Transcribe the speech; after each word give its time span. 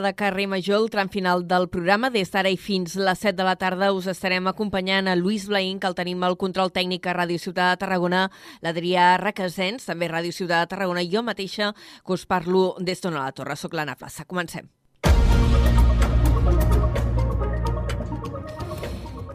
de 0.00 0.12
carrer 0.14 0.46
Major, 0.48 0.80
el 0.80 0.90
tram 0.90 1.08
final 1.12 1.44
del 1.46 1.68
programa. 1.68 2.10
Des 2.10 2.30
d'ara 2.32 2.50
i 2.50 2.58
fins 2.58 2.96
les 2.98 3.22
7 3.22 3.36
de 3.38 3.46
la 3.46 3.56
tarda 3.60 3.92
us 3.94 4.08
estarem 4.10 4.46
acompanyant 4.50 5.08
a 5.08 5.16
Lluís 5.18 5.48
Blaín, 5.50 5.78
que 5.78 5.90
el 5.90 5.94
tenim 5.98 6.22
al 6.26 6.38
control 6.40 6.72
tècnic 6.74 7.06
a 7.06 7.14
Ràdio 7.14 7.38
Ciutat 7.38 7.74
de 7.74 7.82
Tarragona, 7.86 8.28
l'Adrià 8.62 9.16
Requesens, 9.22 9.86
també 9.86 10.08
Ràdio 10.10 10.32
Ciutat 10.32 10.64
de 10.64 10.76
Tarragona, 10.76 11.02
i 11.02 11.12
jo 11.14 11.22
mateixa 11.22 11.74
que 11.74 12.16
us 12.18 12.26
parlo 12.26 12.74
des 12.80 13.02
d'on 13.02 13.18
a 13.18 13.26
la 13.26 13.36
Torre. 13.36 13.56
Soc 13.56 13.74
l'Anna 13.74 13.94
Plaça. 13.94 14.24
Comencem. 14.24 14.83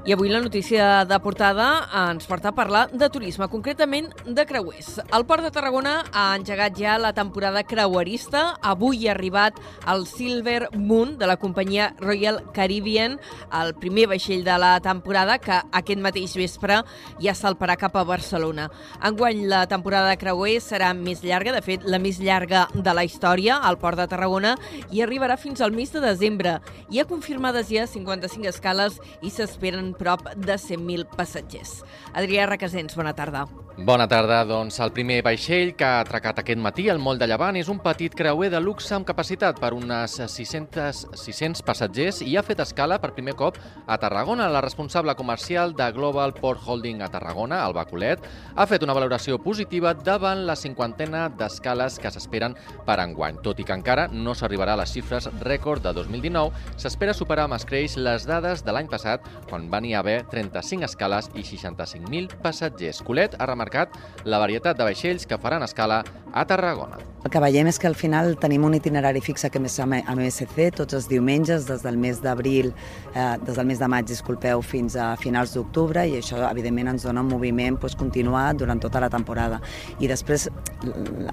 I 0.10 0.14
avui 0.14 0.30
la 0.30 0.40
notícia 0.42 1.06
de 1.06 1.18
portada 1.22 1.86
ens 1.94 2.26
porta 2.26 2.50
a 2.50 2.56
parlar 2.58 2.88
de 2.90 3.12
turisme, 3.14 3.46
concretament 3.46 4.08
de 4.26 4.42
creuers. 4.50 4.96
El 5.14 5.26
Port 5.30 5.46
de 5.46 5.52
Tarragona 5.54 6.00
ha 6.10 6.24
engegat 6.34 6.80
ja 6.82 6.96
la 6.98 7.12
temporada 7.14 7.62
creuerista. 7.62 8.56
Avui 8.66 9.06
ha 9.06 9.12
arribat 9.12 9.60
el 9.94 10.08
Silver 10.10 10.72
Moon 10.74 11.20
de 11.20 11.28
la 11.30 11.36
companyia 11.38 11.92
Royal 12.00 12.42
Caribbean, 12.56 13.20
el 13.54 13.76
primer 13.78 14.08
vaixell 14.10 14.42
de 14.48 14.56
la 14.58 14.72
temporada 14.82 15.36
que 15.38 15.60
aquest 15.78 16.02
mateix 16.02 16.34
vespre 16.42 16.80
ja 17.22 17.38
salparà 17.38 17.78
cap 17.78 17.94
a 17.94 18.04
Barcelona. 18.04 18.66
Enguany 19.06 19.46
la 19.46 19.62
temporada 19.70 20.10
de 20.10 20.18
creuers 20.18 20.72
serà 20.74 20.90
més 20.98 21.22
llarga, 21.22 21.54
de 21.54 21.62
fet 21.62 21.86
la 21.86 22.02
més 22.02 22.18
llarga 22.18 22.66
de 22.74 22.98
la 22.98 23.06
història 23.06 23.60
al 23.62 23.78
Port 23.78 24.02
de 24.02 24.10
Tarragona 24.10 24.58
i 24.90 25.06
arribarà 25.06 25.38
fins 25.38 25.62
al 25.62 25.70
mes 25.70 25.94
de 25.94 26.02
desembre. 26.02 26.58
Hi 26.90 26.98
ha 26.98 27.08
confirmades 27.14 27.70
ja 27.70 27.86
55 27.86 28.50
escales 28.50 28.98
i 29.22 29.30
s'esperen 29.30 29.94
prop 30.00 30.24
de 30.36 30.56
100.000 30.56 31.10
passatgers. 31.18 31.82
Adrià 32.16 32.48
Requesens, 32.50 32.96
bona 32.98 33.14
tarda. 33.18 33.46
Bona 33.80 34.10
tarda. 34.12 34.42
Doncs 34.44 34.76
el 34.84 34.92
primer 34.92 35.22
vaixell 35.24 35.70
que 35.80 35.86
ha 35.88 36.02
atracat 36.04 36.42
aquest 36.42 36.60
matí 36.60 36.90
al 36.92 37.00
moll 37.00 37.20
de 37.20 37.30
Llevant 37.30 37.56
és 37.56 37.70
un 37.72 37.78
petit 37.80 38.12
creuer 38.12 38.50
de 38.52 38.60
luxe 38.60 38.92
amb 38.96 39.08
capacitat 39.08 39.62
per 39.62 39.70
unes 39.72 40.18
600, 40.20 41.06
600 41.16 41.64
passatgers 41.64 42.20
i 42.26 42.36
ha 42.36 42.44
fet 42.44 42.60
escala 42.60 42.98
per 43.00 43.14
primer 43.16 43.38
cop 43.40 43.56
a 43.88 43.98
Tarragona. 44.02 44.50
La 44.52 44.60
responsable 44.66 45.16
comercial 45.16 45.72
de 45.78 45.88
Global 45.96 46.34
Port 46.36 46.60
Holding 46.66 47.06
a 47.06 47.08
Tarragona, 47.14 47.62
Alba 47.64 47.86
Colet, 47.88 48.28
ha 48.56 48.68
fet 48.68 48.84
una 48.84 48.98
valoració 48.98 49.40
positiva 49.40 49.94
davant 49.94 50.44
la 50.50 50.58
cinquantena 50.60 51.30
d'escales 51.30 52.02
que 52.04 52.12
s'esperen 52.12 52.58
per 52.86 53.00
enguany. 53.00 53.40
Tot 53.48 53.64
i 53.64 53.68
que 53.68 53.80
encara 53.80 54.10
no 54.12 54.36
s'arribarà 54.36 54.76
a 54.76 54.82
les 54.84 54.92
xifres 54.92 55.30
rècord 55.46 55.88
de 55.88 55.96
2019, 55.96 56.76
s'espera 56.76 57.16
superar 57.16 57.48
amb 57.48 57.56
escreix 57.56 57.96
les 57.96 58.28
dades 58.28 58.66
de 58.68 58.76
l'any 58.76 58.92
passat, 58.92 59.24
quan 59.48 59.72
van 59.72 59.79
hi 59.86 59.94
haver 59.96 60.24
35 60.32 60.86
escales 60.86 61.30
i 61.36 61.44
65.000 61.48 62.40
passatgers. 62.44 63.02
Colet 63.06 63.36
ha 63.40 63.48
remarcat 63.50 63.96
la 64.26 64.40
varietat 64.42 64.78
de 64.78 64.88
vaixells 64.88 65.28
que 65.28 65.40
faran 65.42 65.64
escala 65.64 66.04
a 66.34 66.46
Tarragona. 66.46 66.98
El 67.20 67.32
que 67.34 67.40
veiem 67.44 67.68
és 67.68 67.76
que 67.76 67.88
al 67.90 67.98
final 68.00 68.38
tenim 68.40 68.64
un 68.64 68.78
itinerari 68.78 69.20
fixe 69.20 69.50
que 69.52 69.60
és 69.60 69.74
a 69.84 69.86
MSC 69.86 70.70
tots 70.78 70.96
els 70.96 71.10
diumenges 71.12 71.66
des 71.68 71.84
del 71.84 71.98
mes 72.00 72.22
d'abril, 72.24 72.72
eh, 73.14 73.36
des 73.44 73.56
del 73.58 73.68
mes 73.68 73.80
de 73.80 73.90
maig, 73.92 74.08
disculpeu, 74.08 74.62
fins 74.62 74.96
a 74.96 75.18
finals 75.18 75.54
d'octubre 75.54 76.06
i 76.08 76.16
això 76.22 76.40
evidentment 76.50 76.94
ens 76.94 77.04
dona 77.04 77.20
un 77.20 77.28
moviment 77.28 77.76
doncs, 77.76 77.98
continuat 78.00 78.56
durant 78.58 78.80
tota 78.80 79.02
la 79.04 79.10
temporada. 79.10 79.60
I 80.00 80.08
després 80.08 80.48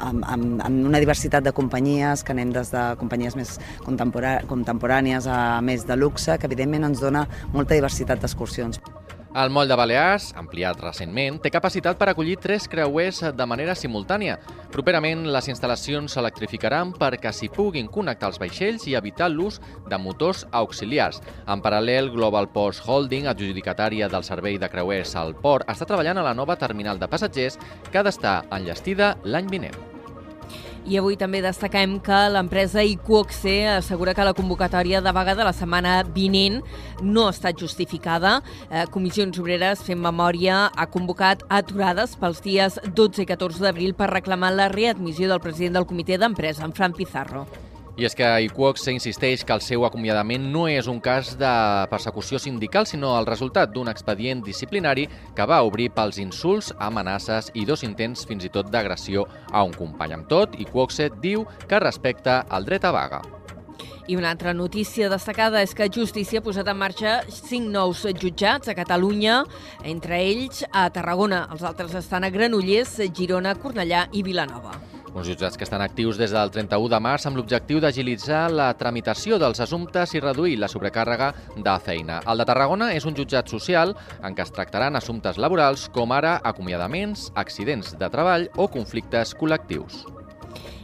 amb, 0.01 0.25
amb, 0.27 0.61
amb 0.67 0.87
una 0.91 0.99
diversitat 0.99 1.45
de 1.45 1.53
companyies, 1.53 2.25
que 2.25 2.33
anem 2.35 2.51
des 2.51 2.75
de 2.75 2.85
companyies 2.99 3.37
més 3.37 3.59
contemporànies 3.87 5.31
a 5.31 5.61
més 5.63 5.87
de 5.87 5.97
luxe, 5.97 6.37
que 6.37 6.47
evidentment 6.47 6.91
ens 6.91 7.01
dona 7.01 7.29
molta 7.53 7.75
diversitat 7.75 8.19
d'excursions. 8.19 8.81
El 9.37 9.51
moll 9.53 9.69
de 9.69 9.77
Balears, 9.77 10.31
ampliat 10.41 10.79
recentment, 10.81 11.35
té 11.45 11.51
capacitat 11.53 11.99
per 12.01 12.07
acollir 12.09 12.39
tres 12.41 12.65
creuers 12.73 13.19
de 13.37 13.47
manera 13.47 13.75
simultània. 13.77 14.39
Properament, 14.73 15.27
les 15.29 15.51
instal·lacions 15.53 16.15
s'electrificaran 16.17 16.95
perquè 16.97 17.29
s'hi 17.37 17.51
puguin 17.53 17.91
connectar 17.93 18.31
els 18.33 18.41
vaixells 18.41 18.87
i 18.89 18.95
evitar 18.97 19.29
l'ús 19.29 19.59
de 19.91 19.99
motors 20.01 20.47
auxiliars. 20.57 21.21
En 21.53 21.61
paral·lel, 21.61 22.09
Global 22.15 22.49
Post 22.55 22.89
Holding, 22.89 23.29
adjudicatària 23.29 24.09
del 24.09 24.25
servei 24.25 24.57
de 24.57 24.71
creuers 24.73 25.13
al 25.21 25.35
port, 25.37 25.69
està 25.69 25.85
treballant 25.85 26.23
a 26.23 26.25
la 26.31 26.33
nova 26.33 26.57
terminal 26.57 26.97
de 26.97 27.11
passatgers 27.13 27.61
que 27.91 28.01
ha 28.01 28.07
d'estar 28.09 28.39
enllestida 28.57 29.19
l'any 29.29 29.53
vinent. 29.53 29.96
I 30.87 31.01
avui 31.01 31.17
també 31.19 31.41
destaquem 31.43 31.97
que 31.99 32.19
l'empresa 32.31 32.85
Iquoxe 32.87 33.57
assegura 33.73 34.15
que 34.15 34.23
la 34.23 34.37
convocatòria 34.39 35.01
de 35.03 35.11
vaga 35.11 35.35
de 35.35 35.43
la 35.43 35.55
setmana 35.57 35.97
vinent 36.15 36.61
no 37.03 37.27
ha 37.27 37.35
estat 37.35 37.59
justificada. 37.59 38.37
Eh, 38.71 38.87
Comissions 38.95 39.43
Obreres, 39.43 39.83
fent 39.83 39.99
memòria, 39.99 40.69
ha 40.71 40.87
convocat 40.87 41.43
aturades 41.51 42.15
pels 42.21 42.39
dies 42.47 42.79
12 42.87 43.27
i 43.27 43.31
14 43.35 43.67
d'abril 43.67 43.99
per 43.99 44.13
reclamar 44.15 44.55
la 44.55 44.71
readmissió 44.71 45.27
del 45.27 45.43
president 45.43 45.81
del 45.81 45.91
comitè 45.91 46.23
d'empresa, 46.23 46.63
en 46.63 46.77
Fran 46.77 46.95
Pizarro. 46.95 47.49
I 47.97 48.05
és 48.05 48.13
que 48.13 48.27
Iquox 48.45 48.83
insisteix 48.93 49.41
que 49.41 49.55
el 49.57 49.63
seu 49.65 49.87
acomiadament 49.87 50.51
no 50.53 50.67
és 50.69 50.85
un 50.85 50.99
cas 51.01 51.31
de 51.41 51.53
persecució 51.89 52.37
sindical, 52.37 52.85
sinó 52.85 53.15
el 53.17 53.25
resultat 53.25 53.71
d'un 53.73 53.89
expedient 53.89 54.43
disciplinari 54.45 55.07
que 55.35 55.47
va 55.49 55.63
obrir 55.65 55.89
pels 55.97 56.19
insults, 56.21 56.75
amenaces 56.77 57.49
i 57.57 57.65
dos 57.65 57.87
intents 57.89 58.27
fins 58.29 58.45
i 58.45 58.51
tot 58.53 58.69
d'agressió 58.69 59.25
a 59.49 59.63
un 59.65 59.73
company. 59.73 60.13
Amb 60.13 60.29
tot, 60.29 60.59
Iquoxe 60.61 61.09
diu 61.23 61.47
que 61.65 61.81
respecta 61.81 62.43
el 62.53 62.69
dret 62.69 62.85
a 62.85 62.93
vaga. 62.93 63.23
I 64.07 64.21
una 64.21 64.29
altra 64.31 64.53
notícia 64.53 65.09
destacada 65.09 65.63
és 65.65 65.73
que 65.75 65.89
Justícia 65.89 66.39
ha 66.39 66.45
posat 66.45 66.69
en 66.69 66.77
marxa 66.77 67.17
cinc 67.33 67.73
nous 67.73 68.05
jutjats 68.21 68.69
a 68.69 68.77
Catalunya, 68.77 69.41
entre 69.83 70.21
ells 70.21 70.67
a 70.71 70.85
Tarragona. 70.93 71.47
Els 71.49 71.65
altres 71.65 71.97
estan 72.05 72.29
a 72.29 72.31
Granollers, 72.31 73.01
Girona, 73.17 73.57
Cornellà 73.57 74.05
i 74.13 74.23
Vilanova. 74.23 74.77
Uns 75.17 75.31
jutjats 75.31 75.57
que 75.57 75.65
estan 75.65 75.81
actius 75.81 76.19
des 76.21 76.33
del 76.35 76.51
31 76.53 76.91
de 76.93 76.99
març 77.01 77.25
amb 77.25 77.39
l'objectiu 77.39 77.79
d'agilitzar 77.81 78.51
la 78.53 78.67
tramitació 78.77 79.39
dels 79.41 79.63
assumptes 79.65 80.13
i 80.13 80.21
reduir 80.21 80.59
la 80.61 80.69
sobrecàrrega 80.69 81.31
de 81.57 81.77
feina. 81.87 82.19
El 82.29 82.43
de 82.43 82.47
Tarragona 82.51 82.91
és 82.93 83.09
un 83.09 83.17
jutjat 83.17 83.49
social 83.49 83.95
en 84.21 84.37
què 84.37 84.45
es 84.45 84.53
tractaran 84.53 85.01
assumptes 85.01 85.41
laborals 85.41 85.87
com 85.97 86.13
ara 86.13 86.37
acomiadaments, 86.45 87.31
accidents 87.33 87.97
de 87.97 88.13
treball 88.13 88.51
o 88.61 88.69
conflictes 88.69 89.33
col·lectius. 89.41 90.05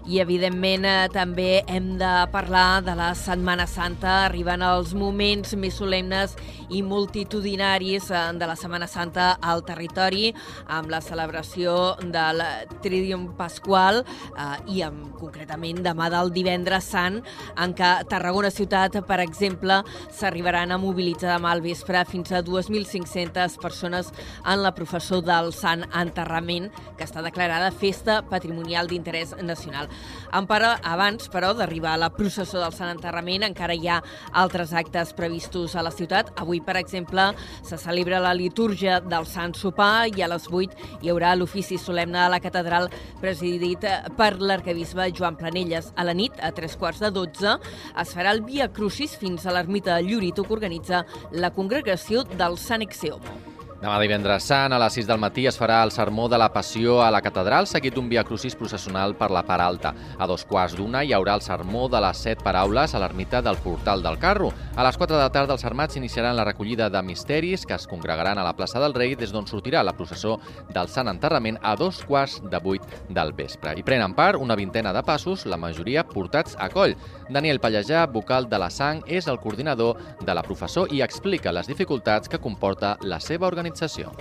I, 0.03 0.19
evidentment, 0.19 0.83
eh, 0.83 1.09
també 1.15 1.63
hem 1.71 1.93
de 1.99 2.11
parlar 2.33 2.83
de 2.83 2.95
la 2.99 3.13
Setmana 3.15 3.69
Santa. 3.71 4.25
Arriben 4.25 4.63
els 4.67 4.97
moments 4.99 5.55
més 5.55 5.77
solemnes 5.79 6.35
i 6.75 6.81
multitudinaris 6.83 8.09
eh, 8.11 8.23
de 8.35 8.49
la 8.51 8.57
Setmana 8.59 8.89
Santa 8.91 9.37
al 9.39 9.63
territori, 9.63 10.33
amb 10.67 10.91
la 10.91 10.99
celebració 11.01 11.95
del 12.03 12.43
Tridium 12.83 13.29
Pasqual 13.39 14.03
eh, 14.03 14.75
i, 14.75 14.83
amb, 14.83 15.13
concretament, 15.21 15.85
demà 15.87 16.11
del 16.11 16.33
divendres 16.35 16.91
sant, 16.91 17.21
en 17.55 17.77
què 17.79 17.93
Tarragona 18.11 18.51
Ciutat, 18.51 18.99
per 19.07 19.21
exemple, 19.23 19.85
s'arribaran 20.11 20.75
a 20.75 20.81
mobilitzar 20.83 21.37
demà 21.37 21.55
al 21.55 21.63
vespre 21.63 22.03
fins 22.11 22.35
a 22.35 22.43
2.500 22.43 23.55
persones 23.63 24.11
en 24.43 24.67
la 24.67 24.75
professó 24.75 25.23
del 25.23 25.55
Sant 25.55 25.87
Enterrament, 25.95 26.73
que 26.99 27.07
està 27.07 27.23
declarada 27.23 27.71
Festa 27.71 28.19
Patrimonial 28.27 28.91
d'Interès 28.91 29.39
Nacional. 29.47 29.92
En 30.33 30.47
però, 30.49 30.71
abans, 30.89 31.29
però, 31.29 31.53
d'arribar 31.53 31.93
a 31.93 32.01
la 32.01 32.11
processó 32.15 32.61
del 32.63 32.73
Sant 32.73 32.89
Enterrament, 32.95 33.45
encara 33.45 33.75
hi 33.77 33.89
ha 33.89 33.99
altres 34.43 34.73
actes 34.73 35.13
previstos 35.17 35.77
a 35.77 35.85
la 35.85 35.93
ciutat. 35.93 36.33
Avui, 36.41 36.63
per 36.65 36.79
exemple, 36.81 37.27
se 37.63 37.77
celebra 37.77 38.21
la 38.23 38.33
litúrgia 38.33 39.01
del 39.05 39.29
Sant 39.29 39.53
Sopar 39.59 40.09
i 40.09 40.25
a 40.25 40.31
les 40.33 40.49
8 40.49 41.03
hi 41.03 41.13
haurà 41.13 41.35
l'ofici 41.37 41.77
solemne 41.79 42.23
a 42.25 42.31
la 42.33 42.41
catedral 42.41 42.89
presidit 43.21 43.85
per 44.17 44.33
l'arcabisbe 44.41 45.11
Joan 45.13 45.37
Planelles. 45.37 45.93
A 45.97 46.09
la 46.09 46.17
nit, 46.17 46.41
a 46.41 46.53
tres 46.57 46.79
quarts 46.81 47.05
de 47.05 47.13
12, 47.13 47.59
es 48.03 48.17
farà 48.17 48.33
el 48.33 48.45
Via 48.49 48.71
Crucis 48.73 49.19
fins 49.21 49.45
a 49.47 49.53
l'ermita 49.53 49.99
de 49.99 50.09
Llurito 50.09 50.47
que 50.49 50.57
organitza 50.57 51.05
la 51.33 51.53
congregació 51.53 52.25
del 52.25 52.57
Sant 52.57 52.89
Exeomo. 52.89 53.62
Demà 53.83 53.97
divendres 53.99 54.45
sant, 54.47 54.71
a 54.71 54.79
les 54.79 54.95
6 54.95 55.09
del 55.09 55.19
matí, 55.19 55.43
es 55.51 55.57
farà 55.59 55.81
el 55.83 55.91
sermó 55.91 56.29
de 56.31 56.39
la 56.39 56.53
Passió 56.55 57.01
a 57.03 57.09
la 57.11 57.19
catedral, 57.19 57.67
seguit 57.67 57.97
d'un 57.97 58.07
via 58.07 58.23
crucis 58.23 58.55
processional 58.55 59.17
per 59.19 59.27
la 59.35 59.41
part 59.43 59.65
alta. 59.65 59.91
A 60.23 60.29
dos 60.31 60.45
quarts 60.47 60.77
d'una 60.79 61.01
hi 61.03 61.11
haurà 61.17 61.35
el 61.35 61.43
sermó 61.43 61.89
de 61.91 61.99
les 62.05 62.21
set 62.23 62.45
paraules 62.47 62.95
a 62.95 63.01
l'ermita 63.03 63.41
del 63.43 63.59
Portal 63.65 64.05
del 64.05 64.21
Carro. 64.23 64.53
A 64.77 64.85
les 64.87 64.95
4 64.97 65.17
de 65.17 65.23
la 65.25 65.33
tarda, 65.35 65.57
els 65.57 65.65
armats 65.67 65.99
iniciaran 65.99 66.39
la 66.39 66.45
recollida 66.47 66.87
de 66.95 67.03
misteris 67.03 67.67
que 67.67 67.75
es 67.75 67.89
congregaran 67.91 68.39
a 68.39 68.45
la 68.47 68.53
plaça 68.55 68.79
del 68.79 68.95
Rei, 68.95 69.17
des 69.17 69.35
d'on 69.35 69.51
sortirà 69.51 69.83
la 69.83 69.97
processó 69.99 70.37
del 70.71 70.87
Sant 70.87 71.11
Enterrament 71.11 71.59
a 71.61 71.75
dos 71.75 72.05
quarts 72.07 72.39
de 72.39 72.63
vuit 72.63 72.87
del 73.11 73.35
vespre. 73.35 73.75
I 73.75 73.83
prenen 73.83 74.15
part 74.15 74.39
una 74.39 74.55
vintena 74.55 74.95
de 74.95 75.03
passos, 75.03 75.43
la 75.43 75.59
majoria 75.59 76.07
portats 76.07 76.55
a 76.55 76.71
coll. 76.71 76.95
Daniel 77.31 77.59
Pallejà, 77.59 78.07
vocal 78.07 78.47
de 78.47 78.63
la 78.63 78.71
Sang, 78.71 79.03
és 79.09 79.27
el 79.27 79.43
coordinador 79.43 79.99
de 80.23 80.39
la 80.39 80.47
professor 80.47 80.87
i 80.95 81.03
explica 81.03 81.51
les 81.51 81.67
dificultats 81.67 82.31
que 82.31 82.39
comporta 82.39 82.95
la 83.03 83.19
seva 83.19 83.51
organització 83.51 83.72
organització. 83.73 84.13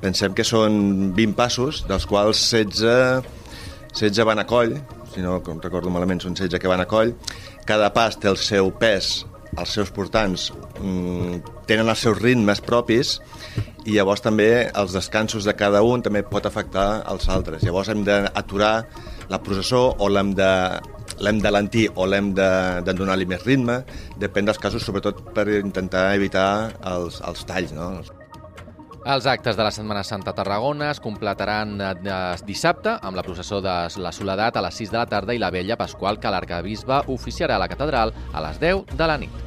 Pensem 0.00 0.34
que 0.34 0.44
són 0.44 1.12
20 1.14 1.36
passos, 1.36 1.84
dels 1.88 2.06
quals 2.06 2.40
16, 2.50 3.24
16 3.94 4.24
van 4.26 4.38
a 4.38 4.46
coll, 4.46 4.76
si 5.14 5.22
no 5.22 5.40
com 5.42 5.60
recordo 5.62 5.90
malament 5.90 6.20
són 6.20 6.34
16 6.34 6.60
que 6.60 6.68
van 6.68 6.80
a 6.80 6.88
coll. 6.88 7.14
Cada 7.66 7.92
pas 7.92 8.16
té 8.16 8.28
el 8.28 8.36
seu 8.36 8.70
pes, 8.70 9.24
els 9.56 9.70
seus 9.70 9.90
portants 9.94 10.50
mm, 10.80 11.64
tenen 11.68 11.88
els 11.88 12.00
seus 12.02 12.18
ritmes 12.18 12.60
propis 12.60 13.20
i 13.86 13.94
llavors 13.94 14.20
també 14.24 14.66
els 14.74 14.92
descansos 14.96 15.44
de 15.44 15.54
cada 15.54 15.84
un 15.86 16.02
també 16.02 16.24
pot 16.26 16.46
afectar 16.46 17.04
els 17.06 17.28
altres. 17.28 17.62
Llavors 17.62 17.88
hem 17.88 18.02
d'aturar 18.04 18.74
la 19.30 19.40
processó 19.40 19.94
o 19.98 20.08
l'hem 20.10 20.34
de 20.34 20.50
l'hem 21.22 21.38
de 21.38 21.50
lentir 21.52 21.84
o 21.94 22.08
l'hem 22.10 22.32
de, 22.34 22.50
de 22.82 22.94
donar-li 22.96 23.26
més 23.30 23.44
ritme, 23.46 23.84
depèn 24.18 24.48
dels 24.48 24.58
casos, 24.58 24.82
sobretot 24.82 25.20
per 25.36 25.46
intentar 25.60 26.08
evitar 26.16 26.72
els, 26.90 27.20
els 27.22 27.44
talls, 27.46 27.70
no? 27.76 28.02
Els 29.04 29.26
actes 29.28 29.52
de 29.52 29.60
la 29.60 29.70
Setmana 29.70 30.00
Santa 30.00 30.32
a 30.32 30.34
Tarragona 30.34 30.86
es 30.88 31.00
completaran 31.04 31.74
eh, 31.76 31.88
dissabte 32.48 32.94
amb 33.04 33.18
la 33.18 33.22
processó 33.22 33.58
de 33.60 33.72
la 34.00 34.12
Soledat 34.16 34.56
a 34.56 34.62
les 34.64 34.78
6 34.80 34.92
de 34.94 34.96
la 34.96 35.04
tarda 35.04 35.34
i 35.36 35.40
la 35.42 35.50
vella 35.52 35.76
Pasqual 35.76 36.16
que 36.16 36.30
l'arcabisbe 36.32 37.02
oficiarà 37.12 37.58
a 37.58 37.60
la 37.60 37.68
catedral 37.68 38.14
a 38.32 38.40
les 38.46 38.56
10 38.62 38.94
de 38.96 39.08
la 39.10 39.18
nit. 39.20 39.42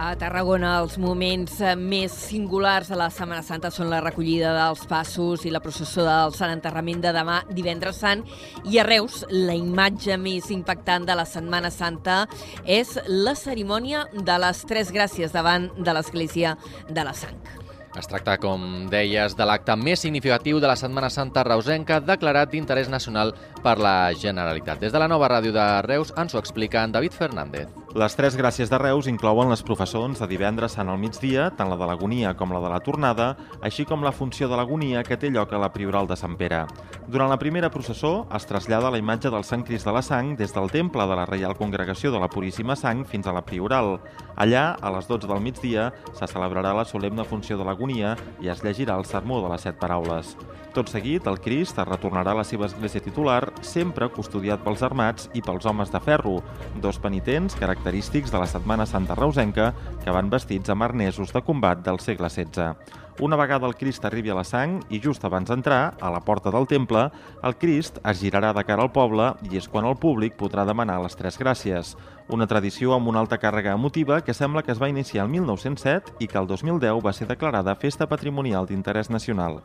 A 0.00 0.14
Tarragona 0.16 0.78
els 0.80 0.96
moments 0.98 1.58
eh, 1.60 1.74
més 1.76 2.14
singulars 2.30 2.88
de 2.88 2.96
la 2.96 3.10
Setmana 3.12 3.44
Santa 3.44 3.68
són 3.70 3.92
la 3.92 4.00
recollida 4.00 4.54
dels 4.56 4.86
passos 4.88 5.44
i 5.44 5.52
la 5.52 5.60
processó 5.60 6.06
del 6.08 6.32
Sant 6.32 6.54
Enterrament 6.54 7.04
de 7.04 7.12
demà, 7.12 7.42
divendres 7.52 8.00
sant, 8.00 8.24
i 8.64 8.80
a 8.80 8.86
Reus 8.88 9.26
la 9.28 9.58
imatge 9.60 10.16
més 10.16 10.48
impactant 10.56 11.04
de 11.04 11.18
la 11.20 11.26
Setmana 11.28 11.68
Santa 11.68 12.22
és 12.64 12.96
la 13.12 13.36
cerimònia 13.36 14.06
de 14.16 14.40
les 14.40 14.64
Tres 14.64 14.88
Gràcies 14.96 15.36
davant 15.36 15.68
de 15.76 15.98
l'Església 15.98 16.56
de 16.88 17.04
la 17.04 17.12
Sang. 17.12 17.63
Es 17.94 18.08
tracta, 18.10 18.34
com 18.42 18.88
deies, 18.90 19.36
de 19.38 19.46
l'acte 19.46 19.76
més 19.78 20.02
significatiu 20.02 20.58
de 20.58 20.66
la 20.66 20.74
Setmana 20.74 21.12
Santa 21.14 21.44
reusenca 21.46 22.00
declarat 22.02 22.50
d'interès 22.50 22.90
nacional 22.90 23.30
per 23.62 23.76
la 23.78 24.10
Generalitat. 24.18 24.82
Des 24.82 24.92
de 24.92 24.98
la 24.98 25.10
nova 25.10 25.30
ràdio 25.30 25.54
de 25.54 25.70
Reus 25.86 26.10
ens 26.18 26.34
ho 26.34 26.42
explica 26.42 26.82
en 26.82 26.98
David 26.98 27.14
Fernández. 27.14 27.83
Les 27.94 28.16
tres 28.18 28.34
gràcies 28.34 28.66
de 28.66 28.78
Reus 28.80 29.06
inclouen 29.06 29.46
les 29.52 29.60
professons 29.62 30.18
de 30.18 30.26
divendres 30.26 30.72
sant 30.74 30.88
al 30.90 30.98
migdia, 30.98 31.44
tant 31.54 31.68
la 31.70 31.76
de 31.78 31.86
l'agonia 31.86 32.32
com 32.34 32.50
la 32.50 32.58
de 32.58 32.72
la 32.72 32.80
tornada, 32.82 33.28
així 33.62 33.84
com 33.86 34.02
la 34.02 34.10
funció 34.10 34.48
de 34.50 34.56
l'agonia 34.58 35.04
que 35.06 35.14
té 35.14 35.30
lloc 35.30 35.52
a 35.54 35.60
la 35.62 35.68
Prioral 35.70 36.08
de 36.10 36.16
Sant 36.18 36.34
Pere. 36.34 36.64
Durant 37.06 37.30
la 37.30 37.38
primera 37.38 37.70
processó 37.70 38.26
es 38.34 38.48
trasllada 38.50 38.90
la 38.90 38.98
imatge 38.98 39.30
del 39.30 39.46
Sant 39.46 39.62
Crist 39.62 39.86
de 39.86 39.94
la 39.94 40.02
Sang 40.02 40.32
des 40.34 40.50
del 40.56 40.72
temple 40.74 41.06
de 41.06 41.20
la 41.20 41.28
Reial 41.30 41.54
Congregació 41.54 42.10
de 42.10 42.18
la 42.18 42.26
Puríssima 42.32 42.74
Sang 42.74 43.04
fins 43.06 43.30
a 43.30 43.36
la 43.36 43.44
Prioral. 43.46 44.00
Allà, 44.34 44.64
a 44.74 44.90
les 44.96 45.06
12 45.06 45.30
del 45.30 45.44
migdia, 45.46 45.92
se 46.18 46.26
celebrarà 46.26 46.74
la 46.74 46.88
solemne 46.90 47.22
funció 47.22 47.54
de 47.60 47.68
l'agonia 47.68 48.16
i 48.42 48.50
es 48.50 48.66
llegirà 48.66 48.98
el 48.98 49.06
sermó 49.06 49.38
de 49.44 49.54
les 49.54 49.68
set 49.68 49.78
paraules. 49.78 50.34
Tot 50.74 50.90
seguit, 50.90 51.28
el 51.30 51.38
Crist 51.38 51.78
es 51.78 51.86
retornarà 51.86 52.32
a 52.34 52.40
la 52.40 52.42
seva 52.42 52.66
església 52.66 52.98
titular, 52.98 53.52
sempre 53.62 54.08
custodiat 54.10 54.64
pels 54.64 54.82
armats 54.82 55.28
i 55.38 55.42
pels 55.46 55.68
homes 55.70 55.94
de 55.94 56.00
ferro, 56.02 56.40
dos 56.82 56.98
penitents 56.98 57.54
característics 57.84 58.32
de 58.32 58.38
la 58.38 58.46
Setmana 58.46 58.86
Santa 58.86 59.14
Reusenca 59.14 59.74
que 60.02 60.12
van 60.14 60.30
vestits 60.32 60.70
amb 60.72 60.86
arnesos 60.86 61.34
de 61.34 61.42
combat 61.44 61.82
del 61.84 61.98
segle 62.00 62.30
XVI. 62.30 62.72
Una 63.20 63.36
vegada 63.36 63.68
el 63.68 63.76
Crist 63.76 64.06
arribi 64.08 64.32
a 64.32 64.38
la 64.38 64.44
sang 64.44 64.78
i 64.88 65.02
just 65.04 65.24
abans 65.28 65.50
d'entrar, 65.52 65.92
a 66.00 66.10
la 66.10 66.22
porta 66.24 66.50
del 66.50 66.64
temple, 66.66 67.10
el 67.44 67.58
Crist 67.60 68.00
es 68.00 68.22
girarà 68.22 68.54
de 68.56 68.64
cara 68.64 68.82
al 68.82 68.92
poble 68.92 69.34
i 69.50 69.60
és 69.60 69.68
quan 69.68 69.84
el 69.84 69.98
públic 70.00 70.32
podrà 70.40 70.64
demanar 70.64 70.96
les 71.04 71.14
tres 71.14 71.36
gràcies. 71.36 71.92
Una 72.32 72.48
tradició 72.48 72.96
amb 72.96 73.12
una 73.12 73.20
alta 73.20 73.36
càrrega 73.36 73.76
emotiva 73.76 74.22
que 74.24 74.32
sembla 74.32 74.64
que 74.64 74.72
es 74.72 74.80
va 74.80 74.88
iniciar 74.88 75.26
el 75.26 75.34
1907 75.36 76.16
i 76.24 76.26
que 76.26 76.40
el 76.40 76.48
2010 76.48 77.04
va 77.04 77.12
ser 77.12 77.28
declarada 77.28 77.76
Festa 77.76 78.08
Patrimonial 78.08 78.64
d'Interès 78.64 79.12
Nacional. 79.12 79.60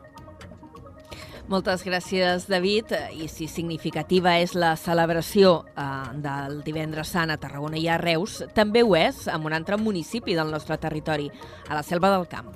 Moltes 1.50 1.82
gràcies, 1.82 2.44
David. 2.46 2.92
I 3.18 3.26
si 3.26 3.48
significativa 3.50 4.36
és 4.38 4.52
la 4.54 4.76
celebració 4.78 5.64
eh, 5.74 5.86
del 6.22 6.60
divendres 6.62 7.10
sant 7.10 7.32
a 7.34 7.40
Tarragona 7.42 7.74
i 7.74 7.88
a 7.90 7.96
Reus, 7.98 8.36
també 8.54 8.84
ho 8.86 8.94
és 8.94 9.24
amb 9.26 9.48
un 9.50 9.56
altre 9.58 9.74
municipi 9.74 10.36
del 10.38 10.52
nostre 10.54 10.78
territori, 10.78 11.26
a 11.66 11.74
la 11.74 11.82
Selva 11.82 12.12
del 12.14 12.28
Camp. 12.30 12.54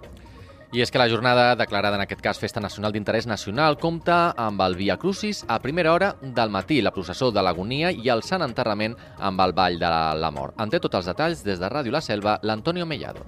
I 0.75 0.83
és 0.83 0.95
que 0.95 0.99
la 0.99 1.09
jornada, 1.11 1.57
declarada 1.59 1.99
en 1.99 2.05
aquest 2.05 2.23
cas 2.23 2.39
Festa 2.39 2.63
Nacional 2.63 2.95
d'Interès 2.95 3.27
Nacional, 3.27 3.81
compta 3.83 4.33
amb 4.39 4.63
el 4.63 4.79
Via 4.79 4.97
Crucis 4.97 5.43
a 5.49 5.59
primera 5.63 5.93
hora 5.93 6.15
del 6.23 6.55
matí, 6.55 6.79
la 6.83 6.95
processó 6.95 7.33
de 7.35 7.43
l'Agonia 7.43 7.91
i 7.91 8.11
el 8.15 8.23
Sant 8.23 8.47
Enterrament 8.47 8.95
amb 9.19 9.43
el 9.43 9.55
Vall 9.59 9.79
de 9.83 9.91
la 10.23 10.31
Mort. 10.31 10.55
En 10.63 10.71
té 10.71 10.79
tots 10.79 11.03
els 11.03 11.11
detalls 11.11 11.43
des 11.43 11.59
de 11.59 11.71
Ràdio 11.71 11.95
La 11.95 12.03
Selva, 12.03 12.39
l'Antonio 12.43 12.87
Mellado. 12.87 13.27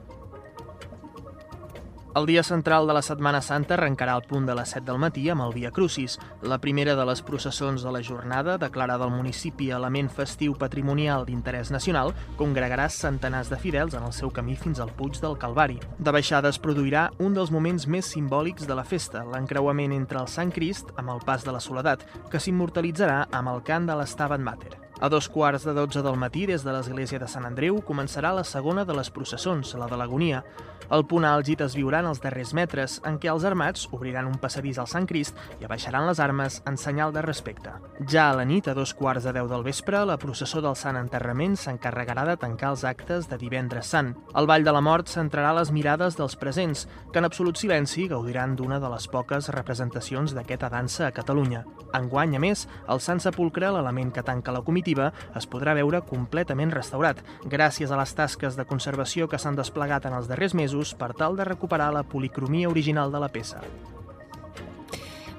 El 2.16 2.24
dia 2.24 2.42
central 2.42 2.86
de 2.86 2.94
la 2.96 3.02
Setmana 3.04 3.42
Santa 3.44 3.74
arrencarà 3.74 4.14
al 4.16 4.22
punt 4.24 4.46
de 4.48 4.54
les 4.56 4.70
7 4.72 4.86
del 4.86 4.96
matí 5.02 5.26
amb 5.28 5.44
el 5.44 5.50
Via 5.52 5.68
Crucis, 5.70 6.14
la 6.40 6.56
primera 6.56 6.94
de 6.96 7.04
les 7.04 7.20
processons 7.20 7.82
de 7.84 7.92
la 7.92 8.00
jornada, 8.00 8.54
declarada 8.56 9.04
al 9.04 9.12
municipi 9.12 9.68
element 9.68 10.08
festiu 10.08 10.54
patrimonial 10.56 11.26
d'interès 11.28 11.68
nacional, 11.74 12.14
congregarà 12.38 12.86
centenars 12.88 13.52
de 13.52 13.58
fidels 13.60 13.98
en 14.00 14.08
el 14.08 14.16
seu 14.16 14.32
camí 14.32 14.56
fins 14.56 14.80
al 14.80 14.94
Puig 14.96 15.20
del 15.20 15.36
Calvari. 15.36 15.76
De 15.98 16.16
baixada 16.16 16.48
es 16.48 16.56
produirà 16.56 17.10
un 17.20 17.36
dels 17.36 17.52
moments 17.52 17.84
més 17.84 18.08
simbòlics 18.16 18.64
de 18.64 18.80
la 18.80 18.86
festa, 18.88 19.26
l'encreuament 19.34 19.92
entre 19.92 20.24
el 20.24 20.32
Sant 20.38 20.56
Crist 20.56 20.96
amb 20.96 21.12
el 21.18 21.20
pas 21.20 21.44
de 21.44 21.52
la 21.52 21.60
Soledat, 21.60 22.08
que 22.32 22.40
s'immortalitzarà 22.40 23.26
amb 23.28 23.52
el 23.52 23.60
cant 23.68 23.92
de 23.92 24.00
l'Estabat 24.00 24.40
Mater. 24.40 24.85
A 24.98 25.10
dos 25.10 25.28
quarts 25.28 25.66
de 25.66 25.74
dotze 25.76 26.00
del 26.00 26.16
matí, 26.16 26.46
des 26.48 26.62
de 26.64 26.72
l'església 26.72 27.18
de 27.20 27.26
Sant 27.28 27.44
Andreu, 27.44 27.82
començarà 27.84 28.30
la 28.32 28.46
segona 28.48 28.86
de 28.88 28.94
les 28.96 29.10
processons, 29.12 29.74
la 29.76 29.90
de 29.90 29.96
l'Agonia. 30.00 30.40
El 30.86 31.02
punt 31.10 31.24
àlgid 31.26 31.60
es 31.64 31.74
viurà 31.74 31.98
en 32.00 32.06
els 32.08 32.20
darrers 32.22 32.52
metres, 32.54 32.94
en 33.04 33.18
què 33.20 33.28
els 33.28 33.44
armats 33.44 33.88
obriran 33.92 34.28
un 34.30 34.38
passadís 34.40 34.78
al 34.78 34.86
Sant 34.88 35.04
Crist 35.10 35.36
i 35.60 35.66
abaixaran 35.66 36.06
les 36.06 36.20
armes 36.22 36.60
en 36.64 36.78
senyal 36.78 37.12
de 37.12 37.24
respecte. 37.26 37.72
Ja 38.08 38.30
a 38.30 38.36
la 38.38 38.46
nit, 38.46 38.68
a 38.70 38.74
dos 38.74 38.94
quarts 38.94 39.26
de 39.26 39.34
deu 39.34 39.50
del 39.50 39.66
vespre, 39.66 40.04
la 40.06 40.16
processó 40.16 40.62
del 40.64 40.78
Sant 40.78 40.96
Enterrament 40.96 41.58
s'encarregarà 41.58 42.24
de 42.30 42.38
tancar 42.40 42.70
els 42.72 42.86
actes 42.86 43.28
de 43.28 43.36
divendres 43.36 43.90
sant. 43.92 44.14
El 44.32 44.46
Ball 44.46 44.64
de 44.64 44.72
la 44.72 44.80
Mort 44.80 45.10
centrarà 45.12 45.52
les 45.58 45.74
mirades 45.74 46.16
dels 46.16 46.38
presents, 46.38 46.86
que 47.12 47.18
en 47.18 47.28
absolut 47.28 47.58
silenci 47.58 48.06
gaudiran 48.08 48.54
d'una 48.56 48.78
de 48.80 48.92
les 48.94 49.10
poques 49.10 49.50
representacions 49.52 50.32
d'aquesta 50.38 50.70
dansa 50.70 51.08
a 51.08 51.12
Catalunya. 51.12 51.66
Enguany, 51.98 52.36
a 52.38 52.40
més, 52.40 52.68
el 52.88 53.02
Sant 53.02 53.20
Sepulcre, 53.20 53.74
l'element 53.74 54.14
que 54.14 54.22
tanca 54.22 54.54
la 54.54 54.62
comitiva, 54.62 54.85
es 54.94 55.48
podrà 55.50 55.74
veure 55.74 56.02
completament 56.06 56.70
restaurat, 56.70 57.18
gràcies 57.44 57.90
a 57.90 57.98
les 57.98 58.14
tasques 58.14 58.56
de 58.56 58.64
conservació 58.64 59.26
que 59.28 59.38
s'han 59.38 59.56
desplegat 59.58 60.06
en 60.06 60.14
els 60.14 60.28
darrers 60.30 60.54
mesos 60.54 60.94
per 60.94 61.12
tal 61.14 61.36
de 61.36 61.44
recuperar 61.44 61.92
la 61.92 62.06
policromia 62.06 62.68
original 62.68 63.12
de 63.12 63.20
la 63.20 63.28
peça. 63.28 63.60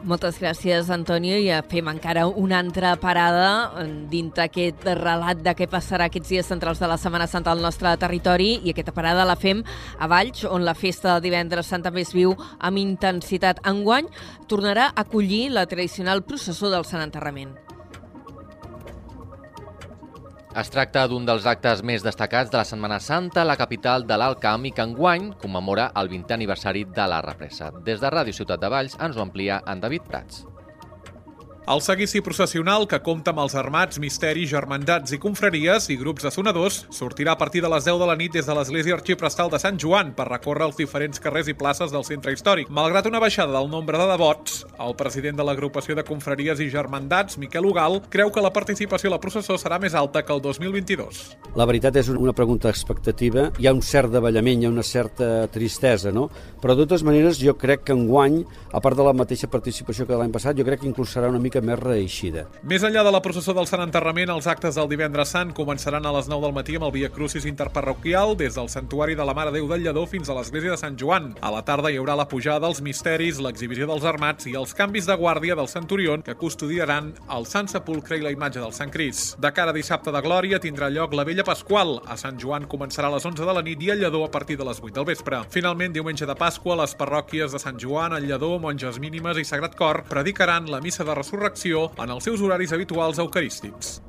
Moltes 0.08 0.38
gràcies, 0.40 0.92
Antonio, 0.94 1.36
i 1.42 1.50
fem 1.68 1.88
encara 1.90 2.28
una 2.30 2.60
altra 2.62 2.94
parada 3.02 3.84
dintre 4.12 4.46
aquest 4.46 4.86
relat 5.02 5.42
de 5.44 5.56
què 5.58 5.68
passarà 5.68 6.06
aquests 6.08 6.30
dies 6.30 6.48
centrals 6.48 6.80
de 6.80 6.88
la 6.88 7.00
Setmana 7.02 7.28
Santa 7.28 7.52
al 7.52 7.64
nostre 7.66 7.92
territori 7.98 8.54
i 8.62 8.72
aquesta 8.72 8.94
parada 8.94 9.26
la 9.26 9.36
fem 9.36 9.66
a 10.00 10.08
Valls, 10.08 10.46
on 10.46 10.64
la 10.64 10.78
festa 10.78 11.16
del 11.16 11.28
divendres 11.28 11.68
Santa 11.68 11.92
més 11.92 12.14
viu 12.14 12.38
amb 12.38 12.78
intensitat. 12.78 13.60
Enguany 13.68 14.08
tornarà 14.48 14.92
a 14.94 15.02
acollir 15.02 15.50
la 15.52 15.66
tradicional 15.66 16.24
processó 16.24 16.70
del 16.70 16.86
Sant 16.86 17.02
Enterrament. 17.02 17.67
Es 20.58 20.72
tracta 20.74 21.04
d'un 21.06 21.22
dels 21.22 21.44
actes 21.46 21.84
més 21.86 22.02
destacats 22.02 22.50
de 22.50 22.58
la 22.58 22.66
Setmana 22.66 22.98
Santa 23.08 23.44
la 23.46 23.58
capital 23.60 24.08
de 24.10 24.18
l'Alt 24.18 24.42
Camp 24.42 24.66
i 24.66 24.74
que 24.74 24.88
enguany 24.90 25.30
commemora 25.44 25.92
el 26.02 26.10
20è 26.10 26.34
aniversari 26.34 26.86
de 26.98 27.06
la 27.14 27.22
represa. 27.30 27.70
Des 27.86 28.02
de 28.02 28.16
Ràdio 28.18 28.34
Ciutat 28.34 28.66
de 28.66 28.74
Valls 28.74 28.98
ens 28.98 29.22
ho 29.22 29.28
amplia 29.30 29.62
en 29.70 29.86
David 29.86 30.10
Prats. 30.10 30.48
El 31.68 31.82
seguici 31.82 32.22
processional, 32.24 32.86
que 32.88 33.02
compta 33.04 33.34
amb 33.34 33.42
els 33.44 33.52
armats, 33.60 33.98
misteris, 34.00 34.48
germandats 34.48 35.12
i 35.12 35.18
confraries 35.20 35.90
i 35.92 35.98
grups 36.00 36.24
de 36.24 36.30
sonadors, 36.32 36.78
sortirà 36.96 37.34
a 37.34 37.40
partir 37.42 37.60
de 37.60 37.68
les 37.68 37.84
10 37.84 37.98
de 38.00 38.06
la 38.08 38.14
nit 38.16 38.32
des 38.32 38.48
de 38.48 38.54
l'Església 38.56 38.96
Arxiprestal 38.96 39.52
de 39.52 39.60
Sant 39.60 39.76
Joan 39.76 40.14
per 40.16 40.30
recórrer 40.30 40.64
els 40.70 40.80
diferents 40.80 41.20
carrers 41.20 41.50
i 41.52 41.56
places 41.60 41.92
del 41.92 42.06
centre 42.08 42.32
històric. 42.32 42.72
Malgrat 42.72 43.10
una 43.12 43.20
baixada 43.20 43.52
del 43.52 43.68
nombre 43.68 44.00
de 44.00 44.06
devots, 44.14 44.62
el 44.80 44.96
president 44.96 45.42
de 45.42 45.48
l'agrupació 45.50 45.98
de 46.00 46.06
confraries 46.08 46.62
i 46.64 46.70
germandats, 46.72 47.36
Miquel 47.36 47.68
Ugal, 47.68 48.00
creu 48.16 48.32
que 48.32 48.46
la 48.48 48.54
participació 48.56 49.12
a 49.12 49.18
la 49.18 49.20
processó 49.20 49.60
serà 49.60 49.76
més 49.84 49.92
alta 49.92 50.24
que 50.24 50.32
el 50.32 50.40
2022. 50.48 51.20
La 51.60 51.68
veritat 51.68 52.00
és 52.00 52.08
una 52.16 52.32
pregunta 52.32 52.72
expectativa. 52.72 53.50
Hi 53.60 53.68
ha 53.68 53.76
un 53.76 53.84
cert 53.84 54.16
davallament, 54.16 54.64
hi 54.64 54.72
ha 54.72 54.72
una 54.72 54.88
certa 54.88 55.50
tristesa, 55.52 56.16
no? 56.16 56.30
Però 56.64 56.80
de 56.80 56.88
totes 56.88 57.04
maneres 57.04 57.44
jo 57.44 57.58
crec 57.60 57.84
que 57.92 58.00
enguany, 58.00 58.40
a 58.72 58.80
part 58.80 58.96
de 58.96 59.04
la 59.04 59.12
mateixa 59.12 59.52
participació 59.52 60.08
que 60.08 60.16
l'any 60.16 60.32
passat, 60.32 60.56
jo 60.56 60.64
crec 60.64 60.86
que 60.86 60.92
inclús 60.94 61.12
serà 61.12 61.28
una 61.28 61.44
mica 61.44 61.57
mica 61.58 61.66
més 61.66 61.80
reeixida. 61.80 62.46
Més 62.64 62.84
enllà 62.84 63.04
de 63.06 63.12
la 63.12 63.22
processó 63.24 63.54
del 63.56 63.68
Sant 63.68 63.82
Enterrament, 63.84 64.30
els 64.30 64.48
actes 64.48 64.76
del 64.78 64.90
divendres 64.90 65.32
sant 65.34 65.54
començaran 65.56 66.06
a 66.06 66.14
les 66.16 66.28
9 66.30 66.46
del 66.46 66.56
matí 66.56 66.76
amb 66.78 66.88
el 66.88 66.94
Via 66.94 67.10
Crucis 67.10 67.46
interparroquial 67.46 68.36
des 68.38 68.56
del 68.56 68.70
Santuari 68.70 69.16
de 69.16 69.26
la 69.26 69.34
Mare 69.34 69.52
Déu 69.52 69.68
del 69.68 69.84
Lledó 69.84 70.06
fins 70.08 70.30
a 70.30 70.36
l'església 70.38 70.72
de 70.72 70.78
Sant 70.78 70.98
Joan. 71.00 71.34
A 71.42 71.52
la 71.52 71.64
tarda 71.66 71.92
hi 71.92 71.98
haurà 71.98 72.16
la 72.18 72.28
pujada 72.28 72.66
dels 72.68 72.82
misteris, 72.82 73.40
l'exhibició 73.40 73.88
dels 73.88 74.06
armats 74.06 74.48
i 74.48 74.56
els 74.58 74.74
canvis 74.78 75.08
de 75.08 75.18
guàrdia 75.18 75.56
del 75.56 75.70
Centurion 75.72 76.24
que 76.24 76.36
custodiaran 76.36 77.14
el 77.34 77.48
Sant 77.50 77.70
Sepulcre 77.72 78.18
i 78.18 78.26
la 78.26 78.34
imatge 78.34 78.62
del 78.62 78.74
Sant 78.74 78.92
Cris. 78.94 79.36
De 79.40 79.52
cara 79.52 79.74
a 79.74 79.78
dissabte 79.78 80.12
de 80.14 80.22
Glòria 80.22 80.62
tindrà 80.64 80.90
lloc 80.94 81.14
la 81.14 81.26
Vella 81.28 81.46
Pasqual. 81.48 81.98
A 82.08 82.18
Sant 82.18 82.40
Joan 82.40 82.68
començarà 82.70 83.12
a 83.12 83.16
les 83.16 83.26
11 83.26 83.46
de 83.46 83.58
la 83.58 83.64
nit 83.66 83.82
i 83.84 83.92
el 83.94 84.04
Lledó 84.04 84.24
a 84.26 84.32
partir 84.32 84.58
de 84.58 84.68
les 84.68 84.82
8 84.82 84.94
del 85.00 85.10
vespre. 85.10 85.42
Finalment, 85.54 85.94
diumenge 85.94 86.28
de 86.28 86.36
Pasqua, 86.38 86.78
les 86.82 86.96
parròquies 86.98 87.54
de 87.54 87.62
Sant 87.62 87.80
Joan, 87.82 88.14
el 88.14 88.28
Lledó, 88.28 88.58
Monges 88.60 89.00
Mínimes 89.00 89.40
i 89.40 89.46
Sagrat 89.46 89.78
Cor 89.78 90.04
predicaran 90.10 90.70
la 90.72 90.82
missa 90.82 91.06
de 91.08 91.16
resurrecció 91.16 91.47
resurrecció 91.48 91.92
en 91.98 92.12
els 92.12 92.24
seus 92.24 92.42
horaris 92.42 92.74
habituals 92.74 93.20
eucarístics. 93.20 94.02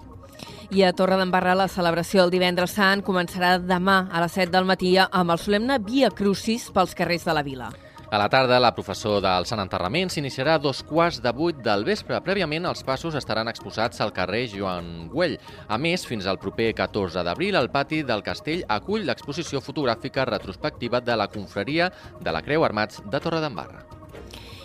I 0.71 0.83
a 0.85 0.93
Torre 0.93 1.17
d'Embarra 1.17 1.55
la 1.55 1.69
celebració 1.69 2.23
del 2.23 2.31
divendres 2.31 2.75
sant 2.77 3.03
començarà 3.03 3.59
demà 3.59 4.09
a 4.13 4.21
les 4.21 4.33
7 4.33 4.53
del 4.53 4.67
matí 4.67 4.97
amb 4.99 5.31
el 5.31 5.39
solemne 5.39 5.79
Via 5.79 6.11
Crucis 6.11 6.71
pels 6.71 6.95
carrers 6.95 7.25
de 7.25 7.35
la 7.35 7.43
vila. 7.43 7.71
A 8.11 8.17
la 8.17 8.29
tarda, 8.29 8.59
la 8.59 8.73
professor 8.73 9.21
del 9.21 9.45
Sant 9.45 9.61
Enterrament 9.61 10.09
s'iniciarà 10.09 10.55
a 10.57 10.61
dos 10.61 10.81
quarts 10.83 11.21
de 11.21 11.33
vuit 11.33 11.59
del 11.61 11.85
vespre. 11.85 12.17
Prèviament, 12.25 12.65
els 12.65 12.81
passos 12.83 13.15
estaran 13.15 13.49
exposats 13.49 14.01
al 14.01 14.15
carrer 14.17 14.47
Joan 14.49 15.11
Güell. 15.13 15.37
A 15.69 15.77
més, 15.77 16.07
fins 16.09 16.25
al 16.25 16.41
proper 16.41 16.73
14 16.75 17.25
d'abril, 17.25 17.57
el 17.61 17.69
pati 17.69 18.01
del 18.09 18.25
castell 18.25 18.65
acull 18.69 19.05
l'exposició 19.05 19.61
fotogràfica 19.61 20.25
retrospectiva 20.25 21.05
de 21.05 21.21
la 21.21 21.29
confraria 21.29 21.93
de 22.21 22.33
la 22.33 22.41
Creu 22.41 22.65
Armats 22.65 23.05
de 23.05 23.21
Torredembarra. 23.21 23.98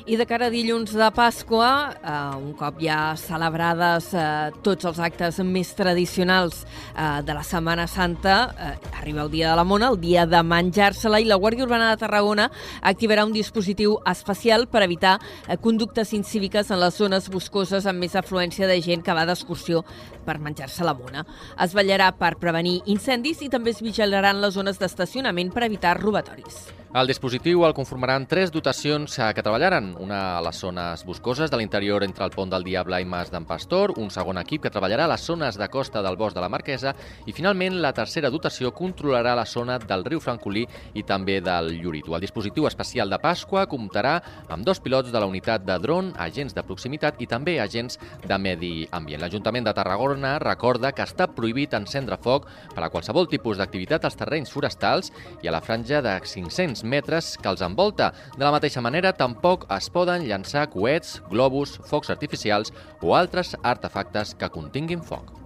I 0.06 0.18
de 0.20 0.26
cara 0.28 0.50
a 0.50 0.52
dilluns 0.52 0.92
de 0.92 1.06
Pasqua, 1.16 1.96
eh, 1.96 2.36
un 2.36 2.52
cop 2.60 2.82
ja 2.84 3.14
celebrades 3.16 4.10
eh, 4.12 4.50
tots 4.60 4.84
els 4.90 5.00
actes 5.00 5.38
més 5.48 5.72
tradicionals 5.78 6.66
eh, 6.66 7.22
de 7.24 7.32
la 7.32 7.44
Setmana 7.48 7.86
Santa, 7.88 8.34
eh, 8.52 8.98
arriba 9.00 9.24
el 9.24 9.32
dia 9.32 9.54
de 9.54 9.56
la 9.56 9.64
Mona, 9.64 9.94
el 9.94 10.02
dia 10.02 10.26
de 10.28 10.44
menjar-se-la, 10.44 11.24
i 11.24 11.30
la 11.32 11.40
Guàrdia 11.40 11.64
Urbana 11.64 11.94
de 11.94 12.02
Tarragona 12.04 12.50
activarà 12.82 13.24
un 13.24 13.32
dispositiu 13.32 13.96
especial 14.12 14.68
per 14.68 14.84
evitar 14.84 15.16
eh, 15.48 15.56
conductes 15.56 16.12
incíviques 16.12 16.76
en 16.76 16.84
les 16.84 17.00
zones 17.00 17.32
boscoses 17.32 17.88
amb 17.88 18.04
més 18.04 18.20
afluència 18.20 18.68
de 18.68 18.82
gent 18.84 19.08
que 19.08 19.16
va 19.16 19.24
d'excursió 19.24 19.86
per 20.28 20.36
menjar-se 20.36 20.84
la 20.84 21.00
Mona. 21.00 21.24
Es 21.56 21.72
vetllarà 21.72 22.12
per 22.20 22.36
prevenir 22.44 22.82
incendis 22.92 23.40
i 23.40 23.48
també 23.48 23.72
es 23.72 23.80
vigilaran 23.80 24.44
les 24.44 24.60
zones 24.60 24.84
d'estacionament 24.84 25.56
per 25.56 25.70
evitar 25.72 25.96
robatoris. 26.04 26.83
El 26.94 27.08
dispositiu 27.10 27.64
el 27.66 27.74
conformaran 27.74 28.28
tres 28.30 28.52
dotacions 28.54 29.16
que 29.18 29.42
treballaran. 29.42 29.96
Una 29.98 30.38
a 30.38 30.42
les 30.46 30.60
zones 30.62 31.02
boscoses 31.08 31.50
de 31.50 31.58
l'interior 31.58 32.04
entre 32.06 32.22
el 32.22 32.30
Pont 32.30 32.52
del 32.52 32.62
Diable 32.62 33.00
i 33.02 33.06
Mas 33.10 33.32
d'en 33.34 33.48
Pastor, 33.50 33.96
un 33.98 34.12
segon 34.14 34.38
equip 34.38 34.62
que 34.62 34.70
treballarà 34.70 35.08
a 35.08 35.10
les 35.10 35.26
zones 35.26 35.58
de 35.58 35.68
costa 35.74 36.04
del 36.06 36.20
bosc 36.22 36.38
de 36.38 36.44
la 36.44 36.52
Marquesa 36.54 36.94
i, 37.26 37.34
finalment, 37.34 37.80
la 37.82 37.96
tercera 37.98 38.30
dotació 38.30 38.70
controlarà 38.78 39.34
la 39.34 39.48
zona 39.50 39.80
del 39.82 40.06
riu 40.06 40.22
Francolí 40.22 40.68
i 40.94 41.02
també 41.02 41.40
del 41.42 41.72
Llurito. 41.80 42.14
El 42.14 42.22
dispositiu 42.22 42.70
especial 42.70 43.10
de 43.10 43.18
Pasqua 43.18 43.66
comptarà 43.66 44.14
amb 44.54 44.62
dos 44.62 44.78
pilots 44.78 45.10
de 45.10 45.18
la 45.18 45.26
unitat 45.26 45.66
de 45.66 45.80
dron, 45.82 46.14
agents 46.22 46.54
de 46.54 46.62
proximitat 46.62 47.18
i 47.18 47.26
també 47.26 47.58
agents 47.58 47.98
de 48.22 48.38
medi 48.38 48.72
ambient. 48.92 49.26
L'Ajuntament 49.26 49.66
de 49.66 49.74
Tarragona 49.74 50.36
recorda 50.46 50.94
que 50.94 51.10
està 51.10 51.26
prohibit 51.26 51.74
encendre 51.74 52.22
foc 52.22 52.46
per 52.78 52.86
a 52.86 52.94
qualsevol 52.94 53.26
tipus 53.34 53.58
d'activitat 53.58 54.06
als 54.06 54.22
terrenys 54.22 54.54
forestals 54.54 55.10
i 55.42 55.50
a 55.50 55.58
la 55.58 55.66
franja 55.66 56.06
de 56.06 56.20
500 56.22 56.83
metres 56.84 57.34
que 57.42 57.50
els 57.52 57.64
envolta. 57.66 58.12
De 58.38 58.46
la 58.46 58.54
mateixa 58.56 58.82
manera, 58.82 59.14
tampoc 59.14 59.68
es 59.74 59.90
poden 59.94 60.28
llançar 60.30 60.70
coets, 60.72 61.20
globus, 61.30 61.80
focs 61.90 62.14
artificials 62.14 62.74
o 63.02 63.16
altres 63.18 63.56
artefactes 63.64 64.36
que 64.38 64.52
continguin 64.54 65.02
foc. 65.02 65.43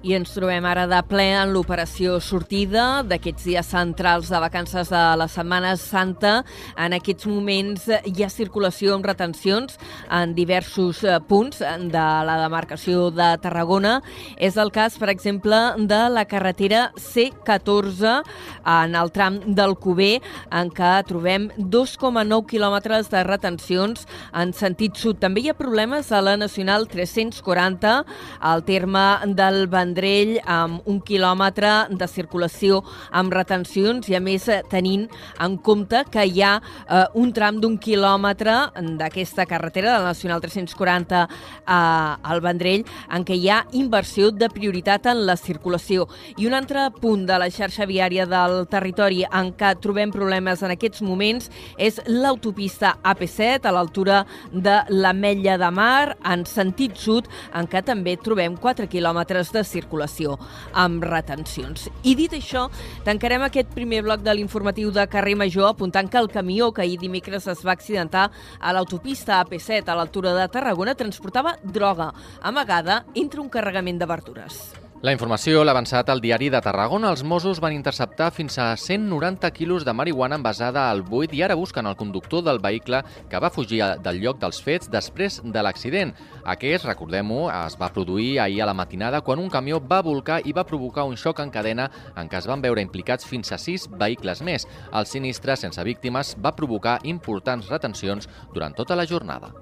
I 0.00 0.14
ens 0.16 0.30
trobem 0.32 0.64
ara 0.64 0.86
de 0.88 0.96
ple 1.04 1.26
en 1.36 1.50
l'operació 1.52 2.14
sortida 2.24 3.02
d'aquests 3.04 3.44
dies 3.44 3.66
centrals 3.68 4.30
de 4.32 4.38
vacances 4.40 4.88
de 4.88 5.00
la 5.20 5.26
Setmana 5.28 5.74
Santa. 5.76 6.38
En 6.80 6.94
aquests 6.96 7.26
moments 7.28 7.84
hi 8.08 8.24
ha 8.24 8.30
circulació 8.32 8.94
amb 8.94 9.04
retencions 9.04 9.76
en 10.08 10.32
diversos 10.32 11.02
eh, 11.04 11.18
punts 11.28 11.60
de 11.60 12.04
la 12.24 12.36
demarcació 12.40 13.10
de 13.12 13.26
Tarragona. 13.44 13.98
És 14.40 14.56
el 14.56 14.72
cas, 14.72 14.96
per 14.96 15.10
exemple, 15.12 15.58
de 15.76 16.00
la 16.08 16.24
carretera 16.24 16.86
C14 16.96 18.22
en 18.64 18.96
el 18.96 19.12
tram 19.12 19.36
del 19.52 19.76
Cubé, 19.76 20.22
en 20.48 20.72
què 20.72 20.94
trobem 21.12 21.50
2,9 21.60 22.40
quilòmetres 22.48 23.12
de 23.12 23.26
retencions 23.28 24.08
en 24.32 24.56
sentit 24.56 24.96
sud. 24.96 25.20
També 25.20 25.44
hi 25.44 25.52
ha 25.52 25.58
problemes 25.60 26.08
a 26.08 26.24
la 26.24 26.38
Nacional 26.40 26.88
340, 26.88 27.94
al 28.40 28.64
terme 28.64 29.06
del 29.36 29.66
Vendrell 29.68 29.89
Vendrell 29.90 30.36
amb 30.46 30.86
un 30.86 31.00
quilòmetre 31.02 31.90
de 31.98 32.06
circulació 32.06 32.78
amb 33.16 33.32
retencions 33.34 34.06
i 34.06 34.14
a 34.14 34.20
més 34.22 34.46
tenint 34.70 35.08
en 35.42 35.56
compte 35.58 36.04
que 36.12 36.22
hi 36.28 36.42
ha 36.46 36.52
eh, 36.60 37.06
un 37.18 37.32
tram 37.34 37.58
d'un 37.60 37.74
quilòmetre 37.82 38.54
d'aquesta 39.00 39.48
carretera 39.50 39.96
de 39.96 40.04
la 40.04 40.12
Nacional 40.12 40.40
340 40.44 41.22
eh, 41.26 41.72
al 41.74 42.42
Vendrell 42.44 42.84
en 43.10 43.26
què 43.26 43.34
hi 43.34 43.48
ha 43.50 43.64
inversió 43.74 44.30
de 44.30 44.50
prioritat 44.52 45.08
en 45.10 45.24
la 45.26 45.36
circulació. 45.36 46.06
I 46.38 46.46
un 46.46 46.54
altre 46.54 46.86
punt 47.00 47.26
de 47.26 47.40
la 47.42 47.50
xarxa 47.50 47.88
viària 47.90 48.28
del 48.30 48.68
territori 48.70 49.24
en 49.26 49.50
què 49.58 49.72
trobem 49.82 50.14
problemes 50.14 50.62
en 50.62 50.76
aquests 50.76 51.02
moments 51.02 51.50
és 51.78 51.98
l'autopista 52.06 52.94
AP7 53.02 53.66
a 53.66 53.74
l'altura 53.74 54.22
de 54.52 54.78
l'Ametlla 54.94 55.58
de 55.58 55.74
Mar 55.74 56.14
en 56.22 56.46
sentit 56.46 56.94
sud 57.00 57.26
en 57.56 57.66
què 57.66 57.82
també 57.82 58.14
trobem 58.20 58.54
4 58.60 58.86
quilòmetres 58.86 59.50
de 59.50 59.64
circulació 59.64 59.79
circulació 59.80 60.36
amb 60.72 61.04
retencions. 61.08 61.88
I 62.04 62.14
dit 62.18 62.36
això, 62.36 62.68
tancarem 63.06 63.46
aquest 63.46 63.72
primer 63.74 64.02
bloc 64.06 64.24
de 64.26 64.36
l'informatiu 64.36 64.92
de 64.94 65.06
carrer 65.10 65.36
Major 65.40 65.72
apuntant 65.72 66.10
que 66.10 66.20
el 66.20 66.30
camió 66.30 66.70
que 66.72 66.84
ahir 66.84 67.00
dimecres 67.00 67.48
es 67.50 67.64
va 67.66 67.72
accidentar 67.72 68.28
a 68.60 68.76
l'autopista 68.76 69.40
AP7 69.40 69.88
a 69.88 69.96
l'altura 69.98 70.36
de 70.36 70.46
Tarragona 70.52 70.94
transportava 70.94 71.56
droga 71.64 72.12
amagada 72.42 73.04
entre 73.14 73.40
un 73.40 73.48
carregament 73.48 73.98
de 73.98 74.06
verdures. 74.06 74.89
La 75.00 75.14
informació 75.14 75.62
l'ha 75.64 75.72
avançat 75.72 76.10
al 76.12 76.20
diari 76.20 76.50
de 76.52 76.58
Tarragona. 76.60 77.08
Els 77.08 77.22
Mossos 77.24 77.56
van 77.64 77.72
interceptar 77.72 78.26
fins 78.36 78.58
a 78.60 78.66
190 78.76 79.48
quilos 79.56 79.86
de 79.88 79.94
marihuana 79.96 80.36
envasada 80.36 80.82
al 80.90 81.00
buit 81.00 81.32
i 81.32 81.40
ara 81.40 81.56
busquen 81.56 81.88
el 81.88 81.96
conductor 81.96 82.42
del 82.44 82.60
vehicle 82.60 83.00
que 83.30 83.40
va 83.40 83.48
fugir 83.48 83.80
del 84.04 84.20
lloc 84.20 84.36
dels 84.42 84.60
fets 84.60 84.92
després 84.92 85.40
de 85.40 85.64
l'accident. 85.64 86.12
Aquest, 86.44 86.84
recordem-ho, 86.84 87.48
es 87.48 87.78
va 87.80 87.88
produir 87.96 88.42
ahir 88.44 88.60
a 88.60 88.68
la 88.68 88.76
matinada 88.76 89.22
quan 89.24 89.40
un 89.40 89.48
camió 89.48 89.80
va 89.80 90.02
volcar 90.04 90.42
i 90.44 90.52
va 90.52 90.68
provocar 90.68 91.08
un 91.08 91.16
xoc 91.16 91.40
en 91.40 91.48
cadena 91.48 91.88
en 92.14 92.28
què 92.28 92.36
es 92.36 92.52
van 92.52 92.60
veure 92.60 92.84
implicats 92.84 93.24
fins 93.24 93.56
a 93.56 93.58
sis 93.58 93.88
vehicles 93.88 94.44
més. 94.44 94.68
El 94.92 95.08
sinistre, 95.08 95.56
sense 95.56 95.80
víctimes, 95.80 96.36
va 96.36 96.52
provocar 96.52 97.00
importants 97.08 97.72
retencions 97.72 98.28
durant 98.52 98.76
tota 98.76 99.00
la 99.00 99.08
jornada. 99.08 99.54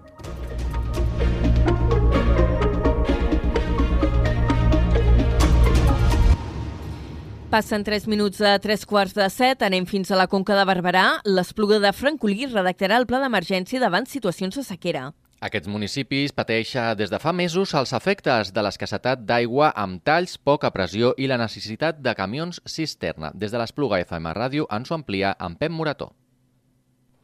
Passen 7.49 7.81
3 7.83 8.05
minuts 8.12 8.43
a 8.45 8.59
3 8.61 8.83
quarts 8.85 9.14
de 9.17 9.25
7. 9.25 9.64
Anem 9.64 9.87
fins 9.88 10.11
a 10.12 10.19
la 10.21 10.26
Conca 10.28 10.52
de 10.52 10.67
Barberà. 10.69 11.23
L'Espluga 11.25 11.78
de 11.81 11.95
Francolí 11.97 12.45
redactarà 12.45 12.99
el 13.00 13.07
pla 13.09 13.23
d'emergència 13.23 13.81
davant 13.81 14.05
situacions 14.05 14.61
de 14.61 14.67
sequera. 14.67 15.07
Aquests 15.40 15.71
municipis 15.73 16.37
pateixen 16.37 16.93
des 17.00 17.09
de 17.09 17.23
fa 17.23 17.33
mesos 17.33 17.73
els 17.73 17.95
efectes 17.97 18.52
de 18.52 18.67
l'escassetat 18.67 19.25
d'aigua 19.25 19.73
amb 19.73 20.05
talls, 20.05 20.37
poca 20.37 20.69
pressió 20.76 21.14
i 21.17 21.25
la 21.31 21.40
necessitat 21.40 22.05
de 22.05 22.12
camions 22.12 22.61
cisterna. 22.69 23.33
Des 23.33 23.49
de 23.49 23.64
l'Espluga 23.64 24.05
FM 24.05 24.37
Ràdio 24.37 24.69
ens 24.69 24.93
ho 24.93 25.00
amplia 25.00 25.33
amb 25.38 25.57
Pep 25.57 25.73
Morató. 25.73 26.12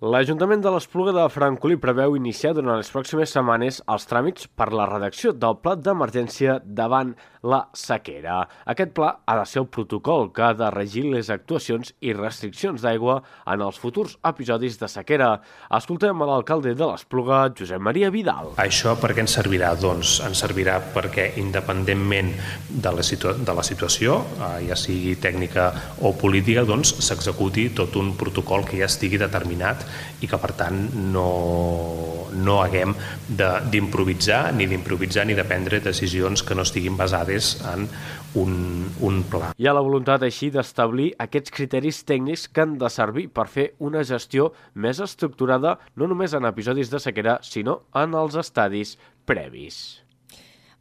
L'Ajuntament 0.04 0.60
de 0.60 0.68
l'Espluga 0.68 1.14
de 1.16 1.22
Francolí 1.32 1.78
preveu 1.80 2.12
iniciar 2.18 2.50
durant 2.52 2.76
les 2.76 2.90
pròximes 2.92 3.30
setmanes 3.32 3.78
els 3.88 4.04
tràmits 4.04 4.50
per 4.52 4.66
la 4.76 4.84
redacció 4.90 5.30
del 5.32 5.56
pla 5.62 5.72
d'emergència 5.80 6.58
davant 6.60 7.14
la 7.44 7.62
sequera. 7.76 8.42
Aquest 8.68 8.92
pla 8.96 9.10
ha 9.24 9.36
de 9.38 9.46
ser 9.48 9.62
el 9.62 9.68
protocol 9.72 10.28
que 10.36 10.42
ha 10.44 10.50
de 10.56 10.68
regir 10.74 11.06
les 11.08 11.30
actuacions 11.32 11.94
i 12.04 12.12
restriccions 12.16 12.84
d'aigua 12.84 13.18
en 13.54 13.64
els 13.64 13.78
futurs 13.80 14.18
episodis 14.28 14.76
de 14.80 14.90
sequera. 14.92 15.30
Escoltem 15.78 16.20
a 16.20 16.28
l'alcalde 16.28 16.74
de 16.76 16.90
l'Espluga, 16.90 17.40
Josep 17.56 17.80
Maria 17.80 18.12
Vidal. 18.12 18.52
Això 18.60 18.96
per 19.00 19.14
què 19.14 19.24
ens 19.24 19.38
servirà? 19.38 19.72
Doncs 19.80 20.18
ens 20.24 20.44
servirà 20.44 20.76
perquè 20.92 21.30
independentment 21.40 22.34
de 22.68 22.92
la, 22.92 23.04
situa 23.04 23.38
de 23.40 23.56
la 23.56 23.64
situació, 23.64 24.20
eh, 24.36 24.68
ja 24.68 24.76
sigui 24.76 25.16
tècnica 25.16 25.70
o 26.04 26.12
política, 26.12 26.68
doncs 26.68 26.92
s'executi 27.00 27.70
tot 27.76 27.96
un 28.00 28.12
protocol 28.20 28.68
que 28.68 28.84
ja 28.84 28.92
estigui 28.92 29.20
determinat 29.20 29.88
i 30.20 30.28
que 30.30 30.40
per 30.40 30.52
tant 30.58 30.80
no, 31.14 31.28
no 32.34 32.58
haguem 32.62 32.94
d'improvisar 33.28 34.52
ni 34.56 34.68
d'improvisar 34.70 35.26
ni 35.28 35.36
de 35.38 35.46
prendre 35.48 35.80
decisions 35.84 36.42
que 36.42 36.54
no 36.54 36.66
estiguin 36.66 36.96
basades 37.00 37.56
en 37.72 37.88
un, 38.40 38.54
un 39.00 39.22
pla. 39.30 39.52
Hi 39.56 39.68
ha 39.68 39.74
la 39.76 39.84
voluntat 39.84 40.24
així 40.26 40.50
d'establir 40.54 41.12
aquests 41.22 41.54
criteris 41.54 42.02
tècnics 42.08 42.48
que 42.50 42.64
han 42.64 42.78
de 42.80 42.90
servir 42.90 43.28
per 43.34 43.48
fer 43.50 43.70
una 43.78 44.04
gestió 44.04 44.52
més 44.74 45.00
estructurada 45.00 45.78
no 45.96 46.10
només 46.10 46.34
en 46.34 46.48
episodis 46.50 46.90
de 46.90 47.02
sequera, 47.02 47.38
sinó 47.42 47.82
en 47.94 48.16
els 48.18 48.38
estadis 48.40 48.96
previs. 49.26 50.03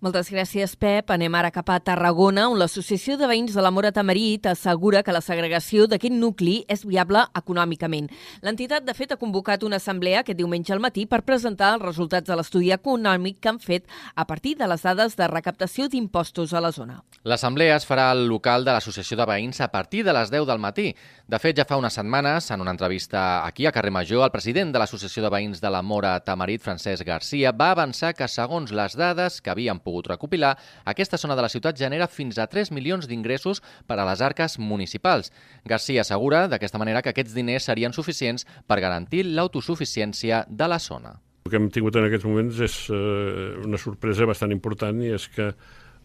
Moltes 0.04 0.28
gràcies, 0.28 0.74
Pep. 0.76 1.14
Anem 1.16 1.32
ara 1.40 1.48
cap 1.48 1.70
a 1.72 1.78
Tarragona, 1.80 2.50
on 2.52 2.58
l'Associació 2.60 3.14
de 3.16 3.24
Veïns 3.30 3.54
de 3.56 3.62
la 3.64 3.70
Mora 3.72 3.94
Tamarit 3.96 4.50
assegura 4.52 5.00
que 5.00 5.14
la 5.16 5.22
segregació 5.24 5.86
d'aquest 5.88 6.12
nucli 6.12 6.58
és 6.68 6.82
viable 6.84 7.22
econòmicament. 7.40 8.10
L'entitat, 8.44 8.84
de 8.84 8.92
fet, 8.98 9.14
ha 9.14 9.18
convocat 9.22 9.64
una 9.64 9.80
assemblea 9.80 10.20
aquest 10.20 10.36
diumenge 10.42 10.74
al 10.76 10.82
matí 10.84 11.06
per 11.08 11.22
presentar 11.24 11.70
els 11.78 11.86
resultats 11.86 12.28
de 12.28 12.36
l'estudi 12.36 12.74
econòmic 12.76 13.38
que 13.40 13.54
han 13.54 13.62
fet 13.64 13.88
a 14.20 14.26
partir 14.28 14.58
de 14.60 14.68
les 14.68 14.84
dades 14.84 15.16
de 15.16 15.30
recaptació 15.32 15.88
d'impostos 15.88 16.52
a 16.52 16.60
la 16.60 16.74
zona. 16.76 17.00
L'assemblea 17.24 17.80
es 17.80 17.88
farà 17.88 18.10
al 18.12 18.26
local 18.28 18.68
de 18.68 18.76
l'Associació 18.76 19.16
de 19.22 19.30
Veïns 19.32 19.64
a 19.64 19.70
partir 19.72 20.04
de 20.04 20.12
les 20.12 20.28
10 20.36 20.44
del 20.52 20.60
matí. 20.60 20.90
De 21.32 21.40
fet, 21.40 21.56
ja 21.56 21.64
fa 21.64 21.80
unes 21.80 21.96
setmanes, 21.96 22.52
en 22.52 22.60
una 22.60 22.76
entrevista 22.76 23.46
aquí 23.48 23.66
a 23.66 23.72
Carrer 23.72 23.96
Major, 23.96 24.26
el 24.28 24.36
president 24.36 24.76
de 24.76 24.84
l'Associació 24.84 25.24
de 25.24 25.32
Veïns 25.32 25.64
de 25.64 25.72
la 25.72 25.80
Mora 25.82 26.18
Tamarit, 26.20 26.60
Francesc 26.68 27.08
Garcia, 27.08 27.56
va 27.56 27.72
avançar 27.72 28.12
que, 28.12 28.28
segons 28.28 28.76
les 28.76 29.00
dades 29.00 29.40
que 29.40 29.56
havien 29.56 29.80
pogut 29.80 29.93
pogut 29.94 30.10
recopilar, 30.10 30.56
aquesta 30.90 31.20
zona 31.22 31.38
de 31.38 31.46
la 31.46 31.52
ciutat 31.54 31.78
genera 31.78 32.10
fins 32.10 32.40
a 32.42 32.50
3 32.50 32.74
milions 32.74 33.06
d'ingressos 33.08 33.62
per 33.86 34.00
a 34.00 34.08
les 34.10 34.26
arques 34.26 34.58
municipals. 34.58 35.30
Garcia 35.70 36.02
assegura 36.02 36.48
d'aquesta 36.50 36.82
manera 36.82 37.04
que 37.06 37.14
aquests 37.14 37.38
diners 37.38 37.70
serien 37.70 37.94
suficients 37.94 38.48
per 38.68 38.82
garantir 38.82 39.28
l'autosuficiència 39.30 40.46
de 40.50 40.68
la 40.68 40.82
zona. 40.82 41.20
El 41.46 41.52
que 41.52 41.60
hem 41.60 41.70
tingut 41.76 41.96
en 42.00 42.08
aquests 42.08 42.26
moments 42.26 42.60
és 42.64 42.76
eh, 42.90 43.54
una 43.62 43.78
sorpresa 43.78 44.26
bastant 44.26 44.54
important 44.56 45.02
i 45.04 45.14
és 45.14 45.28
que 45.30 45.52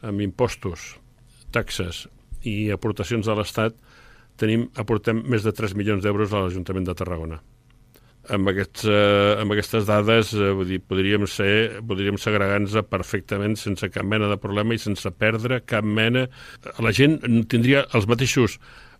amb 0.02 0.22
impostos, 0.22 0.96
taxes 1.54 2.06
i 2.46 2.70
aportacions 2.74 3.26
de 3.26 3.34
l'Estat 3.38 3.78
tenim, 4.38 4.68
aportem 4.78 5.22
més 5.26 5.46
de 5.46 5.54
3 5.54 5.74
milions 5.78 6.02
d'euros 6.04 6.34
a 6.34 6.44
l'Ajuntament 6.44 6.86
de 6.86 6.94
Tarragona. 6.98 7.40
Amb, 8.28 8.50
aquests, 8.52 8.84
eh, 8.84 9.38
amb 9.40 9.54
aquestes 9.54 9.86
dades 9.88 10.34
eh, 10.36 10.50
vull 10.56 10.68
dir, 10.68 10.80
podríem, 10.84 11.24
ser, 11.30 11.80
podríem 11.88 12.18
segregar-nos 12.20 12.76
perfectament 12.90 13.56
sense 13.56 13.88
cap 13.94 14.04
mena 14.04 14.28
de 14.28 14.36
problema 14.40 14.76
i 14.76 14.82
sense 14.82 15.10
perdre 15.16 15.62
cap 15.64 15.86
mena... 15.86 16.26
La 16.84 16.92
gent 16.92 17.18
tindria 17.48 17.86
els 17.96 18.08
mateixos, 18.10 18.58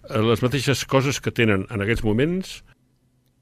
eh, 0.09 0.23
les 0.25 0.43
mateixes 0.45 0.87
coses 0.89 1.21
que 1.21 1.35
tenen 1.35 1.67
en 1.69 1.85
aquests 1.85 2.07
moments 2.07 2.59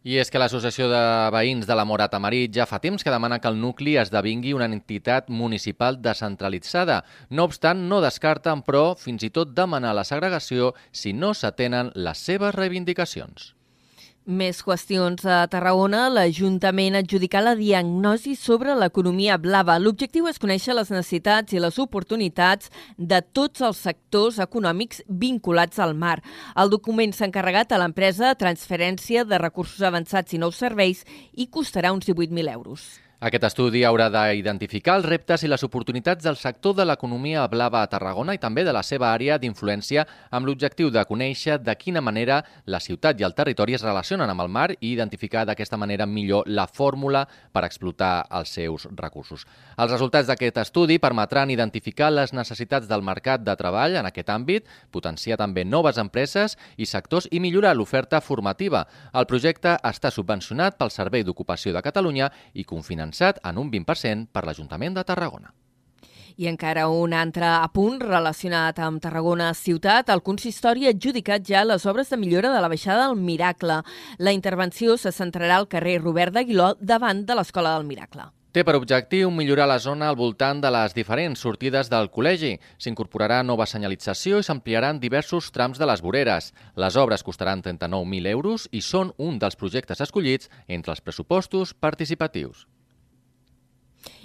i 0.07 0.21
és 0.23 0.29
que 0.31 0.39
l'Associació 0.39 0.87
de 0.87 1.03
Veïns 1.35 1.67
de 1.67 1.75
la 1.75 1.83
Morata 1.83 2.21
Marit 2.23 2.53
ja 2.55 2.67
fa 2.71 2.79
temps 2.79 3.03
que 3.03 3.11
demana 3.11 3.41
que 3.43 3.51
el 3.51 3.59
nucli 3.59 3.97
esdevingui 3.99 4.53
una 4.55 4.69
entitat 4.71 5.27
municipal 5.35 5.99
descentralitzada. 5.99 7.01
No 7.31 7.49
obstant, 7.51 7.83
no 7.91 7.99
descarten, 8.05 8.63
però, 8.63 8.95
fins 8.95 9.27
i 9.27 9.33
tot 9.35 9.51
demanar 9.59 9.97
la 9.99 10.07
segregació 10.07 10.77
si 10.95 11.11
no 11.11 11.35
s'atenen 11.35 11.91
les 11.99 12.23
seves 12.23 12.55
reivindicacions. 12.55 13.57
Més 14.27 14.59
qüestions 14.67 15.23
a 15.23 15.45
Tarragona. 15.47 16.09
L'Ajuntament 16.11 16.97
ha 16.97 17.03
adjudicat 17.05 17.45
la 17.47 17.53
diagnosi 17.55 18.33
sobre 18.35 18.75
l'economia 18.75 19.37
blava. 19.39 19.77
L'objectiu 19.79 20.27
és 20.27 20.43
conèixer 20.43 20.75
les 20.75 20.91
necessitats 20.91 21.55
i 21.55 21.63
les 21.63 21.79
oportunitats 21.79 22.75
de 22.99 23.23
tots 23.23 23.63
els 23.63 23.85
sectors 23.87 24.43
econòmics 24.43 25.05
vinculats 25.07 25.79
al 25.79 25.95
mar. 25.95 26.19
El 26.59 26.75
document 26.75 27.15
s'ha 27.15 27.31
encarregat 27.31 27.71
a 27.71 27.79
l'empresa 27.79 28.35
Transferència 28.35 29.23
de 29.23 29.39
Recursos 29.39 29.87
Avançats 29.87 30.35
i 30.35 30.43
Nous 30.43 30.59
Serveis 30.59 31.07
i 31.31 31.47
costarà 31.47 31.95
uns 31.95 32.11
18.000 32.11 32.51
euros. 32.51 33.06
Aquest 33.17 33.47
estudi 33.49 33.81
haurà 33.89 34.11
d'identificar 34.13 34.99
els 34.99 35.07
reptes 35.09 35.41
i 35.41 35.49
les 35.49 35.63
oportunitats 35.65 36.21
del 36.21 36.37
sector 36.37 36.75
de 36.77 36.85
l'economia 36.85 37.47
blava 37.49 37.81
a 37.81 37.89
Tarragona 37.89 38.35
i 38.37 38.39
també 38.39 38.61
de 38.61 38.75
la 38.77 38.83
seva 38.85 39.09
àrea 39.09 39.39
d'influència 39.41 40.03
amb 40.37 40.45
l'objectiu 40.45 40.91
de 40.93 41.01
conèixer 41.09 41.57
de 41.65 41.73
quina 41.81 42.03
manera 42.05 42.43
la 42.67 42.77
ciutat 42.77 43.17
i 43.17 43.25
el 43.25 43.33
territori 43.33 43.73
es 43.73 43.81
relacionen 43.81 44.29
amb 44.29 44.45
el 44.45 44.51
mar 44.53 44.67
i 44.75 44.91
identificar 44.91 45.47
d'aquesta 45.49 45.79
manera 45.81 46.05
millor 46.05 46.45
la 46.45 46.67
fórmula 46.67 47.23
per 47.53 47.63
explotar 47.65 48.27
els 48.37 48.53
seus 48.53 48.85
recursos. 48.93 49.47
Els 49.79 49.91
resultats 49.91 50.29
d'aquest 50.29 50.61
estudi 50.67 50.99
permetran 51.01 51.49
identificar 51.49 52.13
les 52.13 52.37
necessitats 52.37 52.85
del 52.85 53.01
mercat 53.01 53.41
de 53.41 53.57
treball 53.57 53.97
en 53.97 54.11
aquest 54.11 54.29
àmbit, 54.29 54.69
potenciar 54.93 55.41
també 55.41 55.65
noves 55.65 55.97
empreses 55.97 56.59
i 56.77 56.85
sectors 56.85 57.31
i 57.33 57.41
millorar 57.41 57.73
l'oferta 57.77 58.21
formativa. 58.21 58.85
El 59.15 59.25
projecte 59.25 59.79
està 59.81 60.13
subvencionat 60.13 60.77
pel 60.77 60.93
Servei 60.93 61.25
d'Ocupació 61.25 61.73
de 61.73 61.81
Catalunya 61.81 62.29
i 62.53 62.69
confinat 62.69 63.06
finançat 63.07 63.39
en 63.45 63.59
un 63.59 63.71
20% 63.71 64.33
per 64.33 64.45
l'Ajuntament 64.45 64.95
de 64.95 65.05
Tarragona. 65.05 65.53
I 66.37 66.49
encara 66.51 66.89
un 66.93 67.15
altre 67.17 67.47
apunt 67.49 68.01
relacionat 68.03 68.79
amb 68.79 69.01
Tarragona 69.01 69.55
ciutat. 69.55 70.11
El 70.11 70.21
consistori 70.21 70.87
ha 70.87 70.93
adjudicat 70.93 71.47
ja 71.49 71.65
les 71.65 71.87
obres 71.87 72.11
de 72.11 72.19
millora 72.19 72.53
de 72.53 72.61
la 72.61 72.69
baixada 72.69 73.07
del 73.07 73.17
Miracle. 73.17 73.81
La 74.19 74.33
intervenció 74.33 74.99
se 74.99 75.13
centrarà 75.13 75.57
al 75.57 75.69
carrer 75.69 76.03
Robert 76.03 76.35
d'Aguiló 76.35 76.75
davant 76.79 77.25
de 77.25 77.35
l'Escola 77.35 77.73
del 77.79 77.87
Miracle. 77.87 78.29
Té 78.53 78.63
per 78.65 78.77
objectiu 78.77 79.31
millorar 79.31 79.67
la 79.69 79.79
zona 79.79 80.07
al 80.09 80.17
voltant 80.17 80.61
de 80.61 80.71
les 80.73 80.95
diferents 80.97 81.41
sortides 81.41 81.89
del 81.93 82.09
col·legi. 82.13 82.55
S'incorporarà 82.81 83.43
nova 83.43 83.67
senyalització 83.69 84.41
i 84.41 84.47
s'ampliaran 84.47 85.01
diversos 85.01 85.51
trams 85.53 85.81
de 85.81 85.89
les 85.89 86.01
voreres. 86.05 86.55
Les 86.77 86.97
obres 86.97 87.25
costaran 87.25 87.65
39.000 87.65 88.33
euros 88.33 88.69
i 88.73 88.81
són 88.81 89.13
un 89.17 89.37
dels 89.41 89.57
projectes 89.57 90.01
escollits 90.01 90.49
entre 90.69 90.93
els 90.93 91.05
pressupostos 91.05 91.73
participatius. 91.73 92.67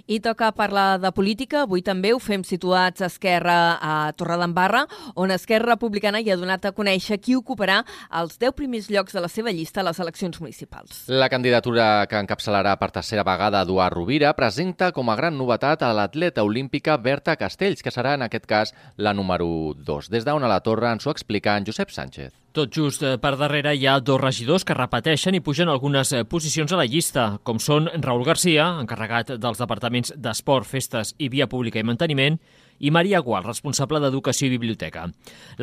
I 0.07 0.19
toca 0.19 0.51
parlar 0.55 0.99
de 1.01 1.11
política. 1.11 1.63
Avui 1.65 1.83
també 1.85 2.13
ho 2.13 2.19
fem 2.19 2.43
situats 2.47 3.01
a 3.01 3.09
Esquerra 3.11 3.77
a 3.81 3.93
Torredembarra, 4.17 4.85
on 5.15 5.31
Esquerra 5.31 5.75
Republicana 5.75 6.21
hi 6.21 6.31
ha 6.31 6.37
donat 6.39 6.65
a 6.65 6.73
conèixer 6.75 7.19
qui 7.21 7.35
ocuparà 7.37 7.81
els 8.21 8.37
10 8.41 8.55
primers 8.57 8.89
llocs 8.91 9.13
de 9.13 9.23
la 9.23 9.29
seva 9.31 9.51
llista 9.51 9.81
a 9.81 9.87
les 9.87 9.99
eleccions 9.99 10.39
municipals. 10.41 11.05
La 11.07 11.29
candidatura 11.29 12.05
que 12.09 12.19
encapçalarà 12.19 12.75
per 12.79 12.91
tercera 12.91 13.25
vegada 13.27 13.63
Eduard 13.65 13.95
Rovira 13.95 14.33
presenta 14.37 14.91
com 14.91 15.09
a 15.09 15.17
gran 15.19 15.37
novetat 15.37 15.83
a 15.83 15.93
l'atleta 15.93 16.43
olímpica 16.47 16.97
Berta 16.97 17.35
Castells, 17.35 17.83
que 17.83 17.93
serà 17.93 18.15
en 18.17 18.27
aquest 18.27 18.47
cas 18.49 18.75
la 18.97 19.13
número 19.13 19.73
2. 19.77 20.11
Des 20.11 20.27
d'on 20.27 20.43
a 20.43 20.51
la 20.51 20.61
torre 20.65 20.91
ens 20.91 21.07
ho 21.07 21.11
explica 21.11 21.57
en 21.57 21.67
Josep 21.67 21.91
Sánchez. 21.91 22.33
Tot 22.51 22.67
just 22.75 22.99
eh, 23.07 23.13
per 23.15 23.37
darrere 23.39 23.71
hi 23.79 23.85
ha 23.87 23.93
dos 24.03 24.19
regidors 24.19 24.65
que 24.67 24.75
repeteixen 24.75 25.37
i 25.37 25.39
pugen 25.39 25.69
algunes 25.71 26.09
eh, 26.11 26.25
posicions 26.27 26.73
a 26.75 26.79
la 26.81 26.83
llista, 26.83 27.37
com 27.47 27.61
són 27.63 27.87
Raül 28.03 28.25
Garcia, 28.27 28.65
encarregat 28.81 29.37
dels 29.39 29.61
departaments 29.61 30.11
d'Esport, 30.19 30.67
Festes 30.67 31.13
i 31.15 31.29
Via 31.31 31.47
Pública 31.47 31.79
i 31.79 31.87
Manteniment, 31.87 32.35
i 32.83 32.91
Maria 32.91 33.21
Gual, 33.23 33.45
responsable 33.47 34.01
d'Educació 34.03 34.49
i 34.49 34.57
Biblioteca. 34.57 35.07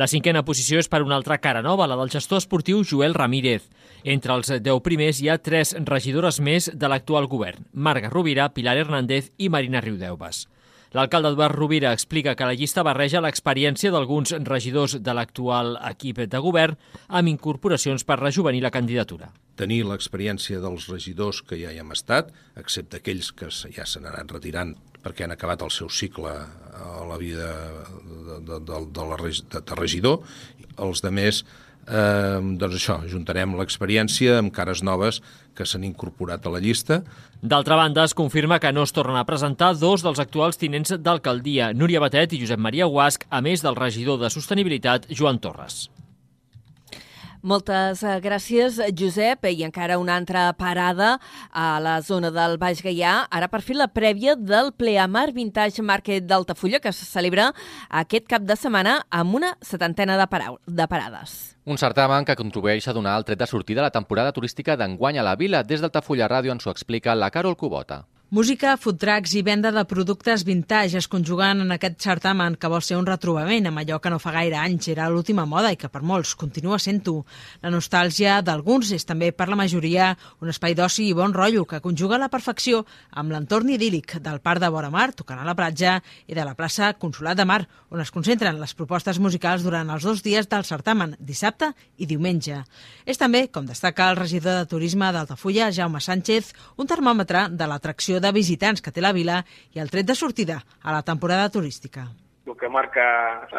La 0.01 0.09
cinquena 0.09 0.41
posició 0.47 0.81
és 0.81 0.89
per 0.89 1.03
una 1.05 1.19
altra 1.19 1.37
cara 1.37 1.61
nova, 1.61 1.85
la 1.85 1.99
del 1.99 2.09
gestor 2.09 2.41
esportiu 2.41 2.81
Joel 2.81 3.13
Ramírez. 3.13 3.69
Entre 4.03 4.33
els 4.33 4.55
deu 4.65 4.81
primers 4.81 5.21
hi 5.21 5.29
ha 5.29 5.37
tres 5.37 5.75
regidores 5.85 6.41
més 6.41 6.71
de 6.73 6.89
l'actual 6.89 7.29
govern, 7.29 7.69
Marga 7.73 8.09
Rovira, 8.09 8.49
Pilar 8.49 8.79
Hernández 8.79 9.29
i 9.37 9.53
Marina 9.53 9.85
Riudeubas. 9.85 10.47
L'alcalde 10.97 11.29
Eduard 11.29 11.53
Rovira 11.53 11.91
explica 11.93 12.33
que 12.33 12.47
la 12.49 12.55
llista 12.57 12.81
barreja 12.81 13.21
l'experiència 13.21 13.91
d'alguns 13.93 14.33
regidors 14.47 14.97
de 15.05 15.13
l'actual 15.13 15.75
equip 15.91 16.23
de 16.25 16.41
govern 16.41 16.79
amb 17.07 17.29
incorporacions 17.29 18.05
per 18.07 18.17
rejuvenir 18.17 18.63
la 18.65 18.73
candidatura. 18.73 19.29
Tenir 19.59 19.83
l'experiència 19.85 20.61
dels 20.63 20.87
regidors 20.89 21.43
que 21.45 21.59
ja 21.61 21.69
hi 21.69 21.77
hem 21.83 21.93
estat, 21.93 22.31
excepte 22.57 22.97
aquells 22.97 23.29
que 23.35 23.51
ja 23.51 23.85
se 23.85 24.01
n'han 24.01 24.31
retirant 24.31 24.73
perquè 25.03 25.27
han 25.27 25.35
acabat 25.35 25.61
el 25.63 25.71
seu 25.71 25.89
cicle 25.93 26.31
a 26.31 27.05
la 27.07 27.17
vida 27.21 27.53
de, 27.53 28.39
de, 28.39 28.59
de, 28.59 28.79
de, 28.89 29.05
la, 29.11 29.17
de, 29.21 29.75
regidor. 29.77 30.23
Els 30.79 31.03
de 31.05 31.11
més 31.11 31.43
eh, 31.89 32.39
doncs 32.61 32.77
això, 32.77 32.99
juntarem 33.09 33.55
l'experiència 33.59 34.37
amb 34.39 34.53
cares 34.55 34.83
noves 34.85 35.21
que 35.57 35.65
s'han 35.65 35.83
incorporat 35.87 36.45
a 36.45 36.53
la 36.53 36.61
llista. 36.63 37.01
D'altra 37.41 37.75
banda, 37.79 38.05
es 38.05 38.15
confirma 38.15 38.59
que 38.59 38.71
no 38.71 38.83
es 38.87 38.93
tornen 38.95 39.19
a 39.19 39.25
presentar 39.27 39.73
dos 39.77 40.05
dels 40.05 40.19
actuals 40.21 40.59
tinents 40.61 40.95
d'alcaldia, 40.97 41.73
Núria 41.73 42.01
Batet 42.03 42.35
i 42.35 42.41
Josep 42.43 42.59
Maria 42.59 42.87
Guasc, 42.87 43.25
a 43.29 43.41
més 43.41 43.65
del 43.65 43.79
regidor 43.79 44.19
de 44.21 44.31
Sostenibilitat, 44.33 45.09
Joan 45.11 45.39
Torres. 45.39 45.89
Moltes 47.41 48.01
eh, 48.03 48.17
gràcies, 48.19 48.81
Josep. 48.99 49.47
I 49.47 49.63
encara 49.63 49.97
una 49.99 50.17
altra 50.19 50.49
parada 50.59 51.13
a 51.51 51.79
la 51.79 51.99
zona 52.03 52.33
del 52.35 52.57
Baix 52.59 52.81
Gaià, 52.83 53.29
ara 53.31 53.47
per 53.47 53.61
fer 53.63 53.77
la 53.79 53.87
prèvia 53.87 54.35
del 54.35 54.73
Pleamar 54.75 55.29
Vintage 55.31 55.81
Market 55.81 56.27
d'Altafulla, 56.27 56.81
que 56.83 56.91
se 56.91 57.07
celebra 57.07 57.53
aquest 57.89 58.27
cap 58.27 58.43
de 58.43 58.59
setmana 58.59 58.99
amb 59.09 59.39
una 59.39 59.53
setantena 59.61 60.19
de, 60.19 60.27
para 60.27 60.51
de 60.67 60.87
parades. 60.91 61.55
Un 61.63 61.79
certamen 61.79 62.27
que 62.27 62.35
contribueix 62.35 62.87
a 62.87 62.93
donar 62.93 63.15
el 63.19 63.27
tret 63.27 63.39
de 63.39 63.47
sortida 63.47 63.79
a 63.79 63.87
la 63.87 63.95
temporada 63.95 64.35
turística 64.35 64.75
d'enguany 64.75 65.19
a 65.19 65.23
la 65.23 65.37
vila. 65.39 65.63
Des 65.63 65.79
d'Altafulla 65.79 66.27
Ràdio 66.27 66.51
ens 66.51 66.67
ho 66.67 66.75
explica 66.75 67.15
la 67.15 67.31
Carol 67.31 67.55
Cubota. 67.55 68.03
Música, 68.31 68.75
food 68.77 68.99
trucks 69.01 69.31
i 69.33 69.39
venda 69.41 69.71
de 69.73 69.81
productes 69.89 70.43
vintage 70.45 70.99
es 70.99 71.07
conjuguen 71.09 71.63
en 71.63 71.73
aquest 71.73 71.95
certamen 72.05 72.53
que 72.61 72.69
vol 72.69 72.83
ser 72.85 72.99
un 72.99 73.07
retrobament 73.07 73.65
amb 73.65 73.81
allò 73.81 73.97
que 73.97 74.11
no 74.13 74.19
fa 74.21 74.29
gaire 74.35 74.59
anys 74.61 74.91
era 74.93 75.07
l'última 75.09 75.47
moda 75.49 75.71
i 75.73 75.79
que 75.81 75.89
per 75.89 76.03
molts 76.05 76.35
continua 76.37 76.77
sent-ho. 76.77 77.23
La 77.65 77.71
nostàlgia 77.73 78.35
d'alguns 78.45 78.91
és 78.93 79.09
també 79.09 79.31
per 79.33 79.47
la 79.49 79.57
majoria 79.57 80.11
un 80.45 80.51
espai 80.53 80.75
d'oci 80.77 81.07
i 81.09 81.15
bon 81.17 81.33
rotllo 81.33 81.63
que 81.65 81.79
conjuga 81.81 82.19
la 82.21 82.27
perfecció 82.29 82.83
amb 83.09 83.33
l'entorn 83.33 83.71
idíl·lic 83.73 84.19
del 84.21 84.37
Parc 84.45 84.61
de 84.61 84.69
Vora 84.69 84.93
Mar, 84.93 85.07
tocant 85.17 85.41
a 85.41 85.49
la 85.49 85.57
platja, 85.57 85.95
i 86.29 86.37
de 86.37 86.45
la 86.45 86.53
plaça 86.53 86.91
Consolat 87.01 87.41
de 87.41 87.47
Mar, 87.49 87.63
on 87.89 88.05
es 88.05 88.13
concentren 88.13 88.61
les 88.61 88.77
propostes 88.77 89.17
musicals 89.17 89.65
durant 89.65 89.89
els 89.89 90.05
dos 90.05 90.21
dies 90.21 90.45
del 90.53 90.67
certamen, 90.69 91.17
dissabte 91.17 91.71
i 91.97 92.05
diumenge. 92.05 92.61
És 93.09 93.17
també, 93.17 93.47
com 93.49 93.65
destaca 93.65 94.11
el 94.13 94.21
regidor 94.21 94.61
de 94.61 94.69
Turisme 94.69 95.09
d'Altafulla, 95.17 95.73
Jaume 95.73 95.97
Sánchez, 95.97 96.53
un 96.77 96.93
termòmetre 96.93 97.47
de 97.49 97.65
l'atracció 97.65 98.18
de 98.19 98.31
visitants 98.35 98.81
que 98.81 98.93
té 98.95 99.03
la 99.03 99.13
vila 99.15 99.41
i 99.75 99.81
el 99.83 99.91
tret 99.91 100.07
de 100.07 100.15
sortida 100.15 100.59
a 100.83 100.95
la 100.95 101.03
temporada 101.03 101.49
turística. 101.49 102.07
El 102.47 102.57
que 102.57 102.69
marca 102.69 103.05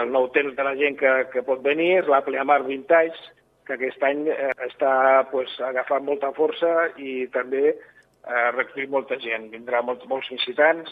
el 0.03 0.11
nou 0.11 0.29
temps 0.35 0.57
de 0.57 0.67
la 0.67 0.75
gent 0.79 0.97
que, 0.99 1.13
que 1.33 1.45
pot 1.47 1.63
venir 1.63 2.01
és 2.01 2.11
la 2.11 2.23
Pleamar 2.27 2.63
Vintage, 2.67 3.31
que 3.67 3.77
aquest 3.77 4.03
any 4.03 4.25
eh, 4.33 4.51
està 4.67 5.29
pues, 5.31 5.53
agafant 5.63 6.05
molta 6.07 6.33
força 6.35 6.91
i 6.99 7.29
també 7.31 7.69
eh, 7.71 8.49
recollir 8.57 8.89
molta 8.91 9.19
gent. 9.23 9.47
Vindrà 9.55 9.85
molt, 9.87 10.03
molts 10.11 10.33
visitants 10.35 10.91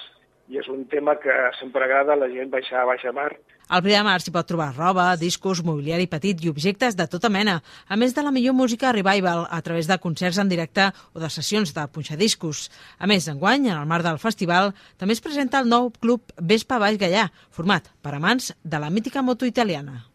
i 0.49 0.59
és 0.59 0.69
un 0.73 0.87
tema 0.89 1.15
que 1.21 1.35
sempre 1.59 1.85
agrada 1.85 2.15
a 2.15 2.21
la 2.21 2.29
gent 2.33 2.51
baixar 2.51 2.83
a 2.83 2.89
baixa 2.89 3.13
mar. 3.13 3.31
Al 3.69 3.83
Primer 3.85 4.01
Mar 4.07 4.17
s'hi 4.25 4.33
pot 4.33 4.49
trobar 4.49 4.71
roba, 4.73 5.11
discos, 5.21 5.61
mobiliari 5.61 6.07
petit 6.09 6.41
i 6.41 6.49
objectes 6.49 6.97
de 6.97 7.05
tota 7.07 7.29
mena, 7.29 7.59
a 7.87 7.99
més 8.01 8.17
de 8.17 8.25
la 8.25 8.33
millor 8.33 8.57
música 8.57 8.95
revival 8.97 9.45
a 9.45 9.61
través 9.61 9.91
de 9.91 9.99
concerts 10.01 10.41
en 10.41 10.49
directe 10.49 10.89
o 11.13 11.21
de 11.21 11.29
sessions 11.29 11.75
de 11.77 11.85
punxadiscos. 11.93 12.71
A 12.99 13.07
més, 13.07 13.29
enguany, 13.29 13.69
en 13.69 13.77
el 13.77 13.87
marc 13.87 14.09
del 14.09 14.23
festival, 14.23 14.73
també 14.97 15.13
es 15.13 15.25
presenta 15.25 15.61
el 15.61 15.69
nou 15.69 15.93
club 16.01 16.33
Vespa 16.41 16.81
Vall 16.81 16.97
Gallà, 16.97 17.29
format 17.53 17.93
per 18.01 18.17
amants 18.17 18.55
de 18.65 18.81
la 18.81 18.89
mítica 18.89 19.21
moto 19.23 19.45
italiana. 19.45 20.07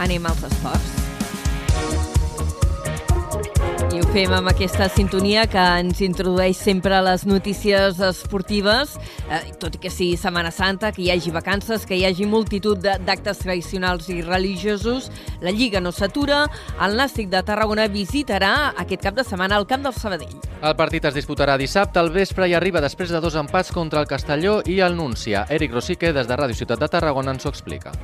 Anem 0.00 0.24
als 0.26 0.48
esports. 0.48 1.03
I 3.94 4.00
ho 4.02 4.06
fem 4.10 4.32
amb 4.34 4.48
aquesta 4.50 4.88
sintonia 4.90 5.44
que 5.46 5.62
ens 5.78 6.00
introdueix 6.02 6.58
sempre 6.58 6.96
a 6.96 7.02
les 7.06 7.22
notícies 7.30 8.00
esportives, 8.02 8.96
eh, 9.30 9.52
tot 9.62 9.76
i 9.76 9.80
que 9.84 9.92
sigui 9.92 10.16
Setmana 10.18 10.50
Santa, 10.50 10.90
que 10.90 11.04
hi 11.04 11.12
hagi 11.14 11.30
vacances, 11.30 11.84
que 11.86 11.94
hi 11.94 12.02
hagi 12.08 12.26
multitud 12.26 12.82
d'actes 12.82 13.44
tradicionals 13.44 14.08
i 14.10 14.18
religiosos, 14.26 15.12
la 15.40 15.54
Lliga 15.54 15.78
no 15.78 15.92
s'atura, 15.94 16.48
el 16.82 16.98
Nàstic 16.98 17.30
de 17.30 17.44
Tarragona 17.46 17.86
visitarà 17.86 18.72
aquest 18.74 19.06
cap 19.06 19.14
de 19.14 19.22
setmana 19.22 19.62
al 19.62 19.68
Camp 19.70 19.86
del 19.86 19.94
Sabadell. 19.94 20.42
El 20.60 20.74
partit 20.74 21.06
es 21.06 21.14
disputarà 21.14 21.54
dissabte 21.54 22.02
al 22.02 22.10
vespre 22.10 22.50
i 22.50 22.58
arriba 22.58 22.82
després 22.82 23.14
de 23.14 23.22
dos 23.22 23.38
empats 23.38 23.70
contra 23.70 24.02
el 24.02 24.10
Castelló 24.10 24.58
i 24.66 24.80
el 24.80 24.98
Núncia. 24.98 25.46
Eric 25.48 25.78
Rosique, 25.78 26.10
des 26.10 26.26
de 26.26 26.34
Ràdio 26.34 26.64
Ciutat 26.64 26.82
de 26.82 26.90
Tarragona, 26.90 27.30
ens 27.30 27.46
ho 27.46 27.54
explica. 27.54 27.94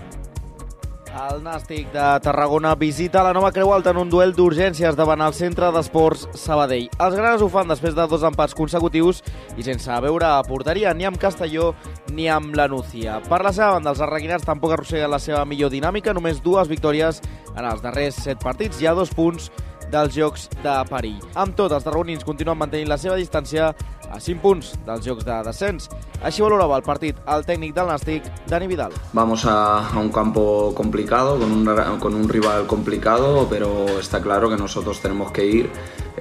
El 1.10 1.40
Nàstic 1.42 1.88
de 1.90 2.02
Tarragona 2.22 2.76
visita 2.78 3.24
la 3.26 3.32
nova 3.34 3.50
Creu 3.50 3.72
Alta 3.74 3.90
en 3.90 3.98
un 3.98 4.10
duel 4.12 4.30
d'urgències 4.36 4.94
davant 4.94 5.24
el 5.24 5.34
centre 5.34 5.66
d'esports 5.74 6.28
Sabadell. 6.38 6.86
Els 7.02 7.16
grans 7.18 7.42
ho 7.42 7.48
fan 7.50 7.66
després 7.66 7.96
de 7.96 8.04
dos 8.06 8.22
empats 8.28 8.54
consecutius 8.54 9.18
i 9.58 9.66
sense 9.66 9.96
veure 10.04 10.28
porteria 10.46 10.92
ni 10.94 11.08
amb 11.08 11.18
Castelló 11.18 11.72
ni 12.14 12.28
amb 12.30 12.54
la 12.54 12.68
Núcia. 12.70 13.18
Per 13.26 13.40
la 13.42 13.50
seva 13.50 13.72
banda, 13.74 13.90
els 13.90 14.04
arreguinats 14.06 14.46
tampoc 14.46 14.76
arrosseguen 14.76 15.10
la 15.10 15.18
seva 15.18 15.42
millor 15.44 15.74
dinàmica, 15.74 16.14
només 16.14 16.38
dues 16.44 16.70
victòries 16.70 17.18
en 17.56 17.64
els 17.64 17.82
darrers 17.82 18.22
set 18.22 18.38
partits. 18.44 18.78
Hi 18.78 18.86
ha 18.86 18.94
dos 18.94 19.10
punts 19.10 19.50
dels 19.90 20.14
Jocs 20.14 20.46
de 20.62 20.76
Perill. 20.86 21.18
Amb 21.34 21.58
tot, 21.58 21.74
els 21.74 21.82
tarragonins 21.82 22.22
continuen 22.22 22.58
mantenint 22.58 22.88
la 22.88 23.00
seva 23.02 23.18
distància 23.18 23.72
a 24.10 24.20
5 24.20 24.42
punts 24.42 24.74
dels 24.86 25.06
Jocs 25.06 25.24
de 25.24 25.38
descens. 25.46 25.88
Així 26.20 26.42
valorava 26.42 26.76
el 26.76 26.84
partit 26.84 27.16
el 27.30 27.46
tècnic 27.48 27.74
del 27.76 27.88
Nàstic, 27.88 28.26
Dani 28.50 28.68
Vidal. 28.68 28.92
Vamos 29.12 29.46
a, 29.46 29.88
a 29.88 29.98
un 29.98 30.10
campo 30.10 30.74
complicado, 30.74 31.38
con 31.38 31.52
un, 31.52 31.98
con 31.98 32.14
un 32.14 32.28
rival 32.28 32.66
complicado, 32.66 33.46
pero 33.48 33.86
está 33.98 34.20
claro 34.20 34.50
que 34.50 34.56
nosotros 34.56 35.00
tenemos 35.00 35.32
que 35.32 35.46
ir 35.46 35.70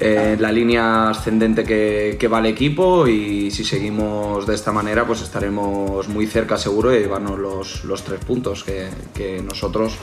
eh, 0.01 0.37
la 0.39 0.51
línea 0.51 1.09
ascendente 1.09 1.65
que, 1.65 2.15
que, 2.17 2.27
va 2.29 2.39
el 2.39 2.45
equipo 2.45 3.05
y 3.05 3.51
si 3.51 3.65
seguimos 3.65 4.47
de 4.47 4.55
esta 4.55 4.71
manera 4.71 5.05
pues 5.05 5.21
estaremos 5.21 6.07
muy 6.07 6.25
cerca 6.25 6.57
seguro 6.57 6.89
de 6.89 7.01
llevarnos 7.01 7.37
los, 7.37 7.83
los 7.83 8.03
tres 8.03 8.23
puntos 8.23 8.63
que, 8.63 8.87
que 9.13 9.41
nosotros 9.41 9.97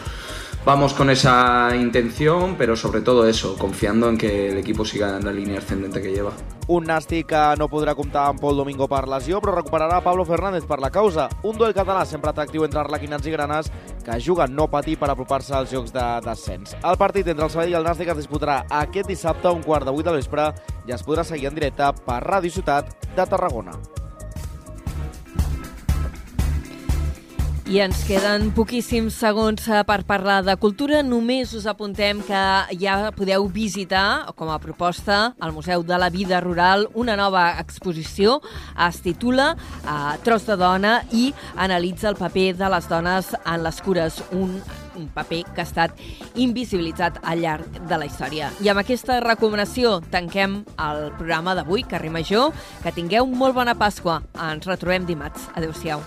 vamos 0.66 0.94
con 0.94 1.11
esa 1.11 1.70
intención, 1.76 2.57
pero 2.59 2.74
sobre 2.74 3.00
todo 3.00 3.29
eso, 3.29 3.57
confiando 3.57 4.09
en 4.09 4.18
que 4.18 4.48
el 4.48 4.59
equipo 4.59 4.85
siga 4.85 5.16
en 5.16 5.24
la 5.24 5.33
línea 5.33 5.59
ascendente 5.59 6.02
que 6.02 6.11
lleva. 6.11 6.33
Un 6.66 6.88
Nàstic 6.90 7.29
que 7.31 7.42
no 7.57 7.68
podrà 7.70 7.94
comptar 7.94 8.24
amb 8.33 8.40
Pol 8.42 8.57
Domingo 8.59 8.88
per 8.90 9.05
lesió, 9.07 9.38
però 9.40 9.55
recuperarà 9.55 10.00
Pablo 10.02 10.24
Fernández 10.26 10.66
per 10.66 10.81
la 10.83 10.90
causa. 10.90 11.29
Un 11.46 11.57
duel 11.57 11.72
català 11.72 12.02
sempre 12.05 12.33
atractiu 12.33 12.66
entre 12.66 12.83
arlequinats 12.83 13.29
i 13.31 13.35
granes 13.37 13.70
que 14.02 14.18
juguen 14.18 14.57
no 14.59 14.66
patir 14.66 14.96
per 14.98 15.12
apropar-se 15.12 15.55
als 15.55 15.70
jocs 15.70 15.94
de 15.94 16.07
descens. 16.26 16.74
El 16.83 16.98
partit 16.98 17.31
entre 17.31 17.46
el 17.46 17.52
Sabadell 17.55 17.76
i 17.76 17.79
el 17.79 17.87
Nàstic 17.87 18.11
es 18.11 18.24
disputarà 18.24 18.64
aquest 18.83 19.07
dissabte 19.07 19.46
a 19.46 19.55
un 19.55 19.62
quart 19.62 19.87
de 19.87 19.94
vuit 19.94 20.07
de 20.07 20.16
vespre 20.18 20.50
i 20.90 20.96
es 20.98 21.07
podrà 21.07 21.22
seguir 21.22 21.46
en 21.46 21.55
directe 21.55 21.92
per 22.02 22.18
Ràdio 22.26 22.59
Ciutat 22.59 22.90
de 23.14 23.22
Tarragona. 23.22 23.79
I 27.66 27.81
ens 27.83 28.05
queden 28.07 28.52
poquíssims 28.55 29.16
segons 29.18 29.64
eh, 29.66 29.81
per 29.83 30.05
parlar 30.07 30.37
de 30.46 30.55
cultura. 30.62 31.00
Només 31.02 31.50
us 31.59 31.64
apuntem 31.66 32.20
que 32.22 32.42
ja 32.79 33.11
podeu 33.16 33.48
visitar, 33.50 34.31
com 34.38 34.52
a 34.55 34.61
proposta, 34.62 35.33
al 35.42 35.50
Museu 35.50 35.83
de 35.83 35.98
la 35.98 36.07
Vida 36.14 36.38
Rural, 36.44 36.87
una 36.94 37.16
nova 37.18 37.48
exposició. 37.59 38.38
Es 38.87 39.00
titula 39.02 39.57
uh, 39.83 40.14
Tros 40.22 40.46
de 40.46 40.55
dona 40.61 41.00
i 41.11 41.33
analitza 41.57 42.12
el 42.12 42.20
paper 42.20 42.52
de 42.61 42.70
les 42.70 42.87
dones 42.87 43.35
en 43.42 43.64
les 43.66 43.83
cures. 43.83 44.22
Un 44.31 44.61
un 44.96 45.11
paper 45.12 45.42
que 45.52 45.61
ha 45.61 45.66
estat 45.66 45.98
invisibilitzat 46.40 47.18
al 47.20 47.42
llarg 47.44 47.83
de 47.85 47.98
la 48.00 48.07
història. 48.09 48.48
I 48.64 48.70
amb 48.72 48.81
aquesta 48.81 49.18
recomanació 49.20 49.98
tanquem 50.14 50.62
el 50.87 51.11
programa 51.18 51.52
d'avui, 51.59 51.85
Carrer 51.85 52.14
Major. 52.14 52.55
Que 52.81 52.94
tingueu 52.96 53.29
molt 53.29 53.59
bona 53.59 53.76
Pasqua. 53.76 54.22
Ens 54.48 54.64
retrobem 54.64 55.05
dimarts. 55.05 55.50
Adéu-siau. 55.52 56.00